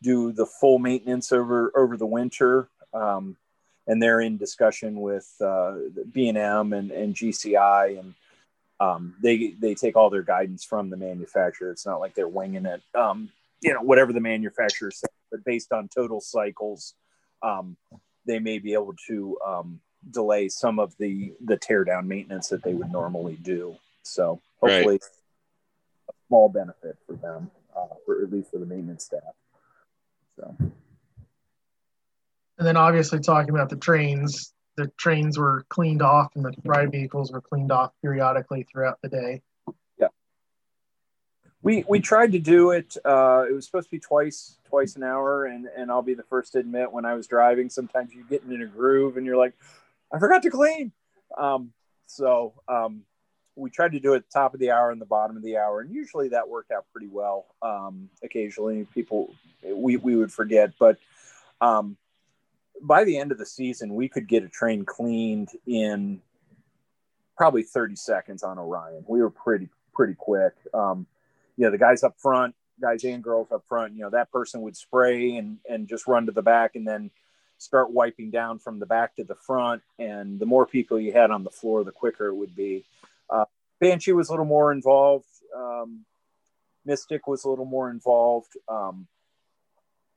do 0.03 0.31
the 0.31 0.45
full 0.45 0.79
maintenance 0.79 1.31
over 1.31 1.71
over 1.75 1.97
the 1.97 2.05
winter. 2.05 2.69
Um, 2.93 3.35
and 3.87 4.01
they're 4.01 4.21
in 4.21 4.37
discussion 4.37 5.01
with 5.01 5.27
uh, 5.41 5.73
B&M 6.11 6.73
and, 6.73 6.91
and 6.91 7.15
GCI, 7.15 7.99
and 7.99 8.13
um, 8.79 9.15
they 9.21 9.55
they 9.59 9.75
take 9.75 9.95
all 9.95 10.09
their 10.09 10.23
guidance 10.23 10.63
from 10.63 10.89
the 10.89 10.97
manufacturer. 10.97 11.71
It's 11.71 11.85
not 11.85 11.99
like 11.99 12.15
they're 12.15 12.27
winging 12.27 12.65
it. 12.65 12.81
Um, 12.95 13.29
you 13.61 13.73
know, 13.73 13.81
whatever 13.81 14.13
the 14.13 14.21
manufacturer 14.21 14.91
says, 14.91 15.09
but 15.31 15.43
based 15.43 15.73
on 15.73 15.89
total 15.89 16.21
cycles, 16.21 16.93
um, 17.43 17.75
they 18.25 18.39
may 18.39 18.59
be 18.59 18.73
able 18.73 18.93
to 19.07 19.37
um, 19.45 19.81
delay 20.11 20.47
some 20.49 20.79
of 20.79 20.95
the 20.97 21.33
the 21.43 21.57
teardown 21.57 22.05
maintenance 22.05 22.47
that 22.49 22.63
they 22.63 22.73
would 22.73 22.91
normally 22.91 23.37
do. 23.41 23.75
So 24.03 24.41
hopefully, 24.61 24.93
right. 24.93 25.03
a 26.09 26.13
small 26.27 26.49
benefit 26.49 26.97
for 27.05 27.13
them, 27.13 27.51
uh, 27.75 27.95
for 28.05 28.23
at 28.23 28.31
least 28.31 28.51
for 28.51 28.59
the 28.59 28.65
maintenance 28.65 29.05
staff. 29.05 29.21
So. 30.37 30.55
And 32.57 32.67
then 32.67 32.75
obviously 32.75 33.19
talking 33.19 33.51
about 33.51 33.69
the 33.69 33.77
trains, 33.77 34.53
the 34.79 34.87
trains 34.95 35.37
were 35.37 35.65
cleaned 35.67 36.01
off 36.01 36.33
and 36.35 36.45
the 36.45 36.53
ride 36.63 36.89
vehicles 36.89 37.33
were 37.33 37.41
cleaned 37.41 37.69
off 37.69 37.91
periodically 38.01 38.63
throughout 38.63 38.97
the 39.01 39.09
day. 39.09 39.41
Yeah. 39.97 40.07
We 41.61 41.83
we 41.89 41.99
tried 41.99 42.31
to 42.31 42.39
do 42.39 42.71
it. 42.71 42.95
Uh, 43.03 43.43
it 43.49 43.53
was 43.53 43.65
supposed 43.65 43.87
to 43.87 43.91
be 43.91 43.99
twice 43.99 44.57
twice 44.69 44.95
an 44.95 45.03
hour, 45.03 45.45
and 45.45 45.67
and 45.75 45.91
I'll 45.91 46.01
be 46.01 46.13
the 46.13 46.23
first 46.23 46.53
to 46.53 46.59
admit 46.59 46.93
when 46.93 47.03
I 47.03 47.13
was 47.13 47.27
driving, 47.27 47.69
sometimes 47.69 48.13
you 48.13 48.23
get 48.29 48.43
in 48.43 48.61
a 48.61 48.65
groove 48.65 49.17
and 49.17 49.25
you're 49.25 49.35
like, 49.35 49.53
I 50.13 50.17
forgot 50.17 50.43
to 50.43 50.49
clean. 50.49 50.93
Um, 51.37 51.73
so 52.05 52.53
um, 52.69 53.01
we 53.57 53.69
tried 53.69 53.91
to 53.91 53.99
do 53.99 54.13
it 54.13 54.23
top 54.33 54.53
of 54.53 54.61
the 54.61 54.71
hour 54.71 54.91
and 54.91 55.01
the 55.01 55.05
bottom 55.05 55.35
of 55.35 55.43
the 55.43 55.57
hour, 55.57 55.81
and 55.81 55.93
usually 55.93 56.29
that 56.29 56.47
worked 56.47 56.71
out 56.71 56.85
pretty 56.93 57.09
well. 57.11 57.47
Um, 57.61 58.09
occasionally, 58.23 58.87
people 58.93 59.35
we 59.61 59.97
we 59.97 60.15
would 60.15 60.31
forget, 60.31 60.71
but 60.79 60.97
um, 61.59 61.97
by 62.81 63.03
the 63.03 63.17
end 63.17 63.31
of 63.31 63.37
the 63.37 63.45
season, 63.45 63.95
we 63.95 64.07
could 64.07 64.27
get 64.27 64.43
a 64.43 64.49
train 64.49 64.85
cleaned 64.85 65.49
in 65.65 66.21
probably 67.37 67.63
30 67.63 67.95
seconds 67.95 68.43
on 68.43 68.59
Orion. 68.59 69.05
We 69.07 69.21
were 69.21 69.29
pretty 69.29 69.69
pretty 69.93 70.15
quick. 70.15 70.53
Um, 70.73 71.07
you 71.57 71.65
know, 71.65 71.71
the 71.71 71.77
guys 71.77 72.03
up 72.03 72.15
front, 72.17 72.55
guys 72.81 73.03
and 73.03 73.23
girls 73.23 73.51
up 73.51 73.63
front, 73.67 73.93
you 73.93 74.01
know, 74.01 74.09
that 74.09 74.31
person 74.31 74.61
would 74.61 74.77
spray 74.77 75.35
and 75.35 75.57
and 75.69 75.87
just 75.87 76.07
run 76.07 76.25
to 76.25 76.31
the 76.31 76.41
back 76.41 76.75
and 76.75 76.87
then 76.87 77.11
start 77.57 77.91
wiping 77.91 78.31
down 78.31 78.59
from 78.59 78.79
the 78.79 78.85
back 78.85 79.15
to 79.15 79.23
the 79.23 79.35
front. 79.35 79.81
And 79.97 80.39
the 80.39 80.45
more 80.45 80.65
people 80.65 80.99
you 80.99 81.11
had 81.11 81.31
on 81.31 81.43
the 81.43 81.49
floor, 81.49 81.83
the 81.83 81.91
quicker 81.91 82.27
it 82.27 82.35
would 82.35 82.55
be. 82.55 82.85
Uh, 83.29 83.45
Banshee 83.79 84.13
was 84.13 84.29
a 84.29 84.31
little 84.31 84.45
more 84.45 84.71
involved. 84.71 85.27
Um, 85.55 86.05
Mystic 86.85 87.27
was 87.27 87.43
a 87.43 87.49
little 87.49 87.65
more 87.65 87.89
involved. 87.89 88.53
Um, 88.67 89.07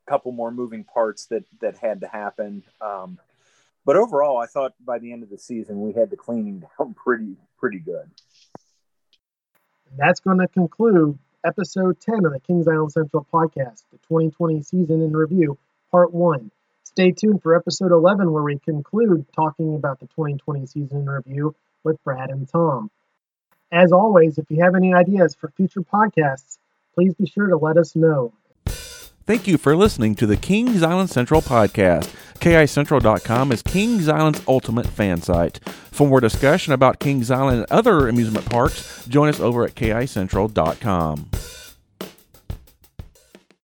couple 0.06 0.32
more 0.32 0.50
moving 0.50 0.84
parts 0.84 1.26
that 1.26 1.44
that 1.60 1.76
had 1.78 2.00
to 2.00 2.08
happen. 2.08 2.62
Um, 2.80 3.18
but 3.84 3.96
overall, 3.96 4.38
I 4.38 4.46
thought 4.46 4.74
by 4.84 4.98
the 4.98 5.12
end 5.12 5.22
of 5.22 5.30
the 5.30 5.38
season 5.38 5.82
we 5.82 5.92
had 5.92 6.10
the 6.10 6.16
cleaning 6.16 6.64
down 6.78 6.94
pretty 6.94 7.36
pretty 7.58 7.78
good. 7.78 8.10
That's 9.96 10.20
going 10.20 10.38
to 10.38 10.48
conclude 10.48 11.18
episode 11.44 12.00
10 12.00 12.24
of 12.24 12.32
the 12.32 12.40
Kings 12.40 12.66
Island 12.68 12.92
Central 12.92 13.26
podcast, 13.32 13.84
the 13.90 13.98
2020 14.08 14.62
season 14.62 15.02
in 15.02 15.14
review. 15.14 15.58
part 15.90 16.12
one. 16.12 16.50
Stay 16.84 17.10
tuned 17.10 17.42
for 17.42 17.56
episode 17.56 17.90
11, 17.90 18.30
where 18.30 18.42
we 18.42 18.58
conclude 18.58 19.26
talking 19.34 19.74
about 19.74 19.98
the 20.00 20.06
2020 20.08 20.66
season 20.66 20.98
in 20.98 21.08
review 21.08 21.54
with 21.84 22.02
Brad 22.04 22.30
and 22.30 22.48
Tom. 22.48 22.90
As 23.70 23.92
always, 23.92 24.36
if 24.38 24.50
you 24.50 24.62
have 24.62 24.74
any 24.74 24.92
ideas 24.92 25.34
for 25.34 25.48
future 25.50 25.80
podcasts, 25.80 26.58
please 26.94 27.14
be 27.14 27.26
sure 27.26 27.46
to 27.46 27.56
let 27.56 27.78
us 27.78 27.96
know. 27.96 28.32
Thank 29.24 29.46
you 29.46 29.56
for 29.56 29.76
listening 29.76 30.16
to 30.16 30.26
the 30.26 30.37
Kings 30.37 30.82
Island 30.82 31.11
Central 31.11 31.40
podcast. 31.40 32.12
KICentral.com 32.40 33.52
is 33.52 33.62
Kings 33.62 34.08
Island's 34.08 34.42
ultimate 34.48 34.87
fan 34.87 35.22
site. 35.22 35.61
For 35.92 36.08
more 36.08 36.20
discussion 36.20 36.72
about 36.72 36.98
Kings 36.98 37.30
Island 37.30 37.58
and 37.58 37.66
other 37.70 38.08
amusement 38.08 38.50
parks, 38.50 39.06
join 39.06 39.28
us 39.28 39.38
over 39.38 39.64
at 39.64 39.76
KICentral.com. 39.76 41.30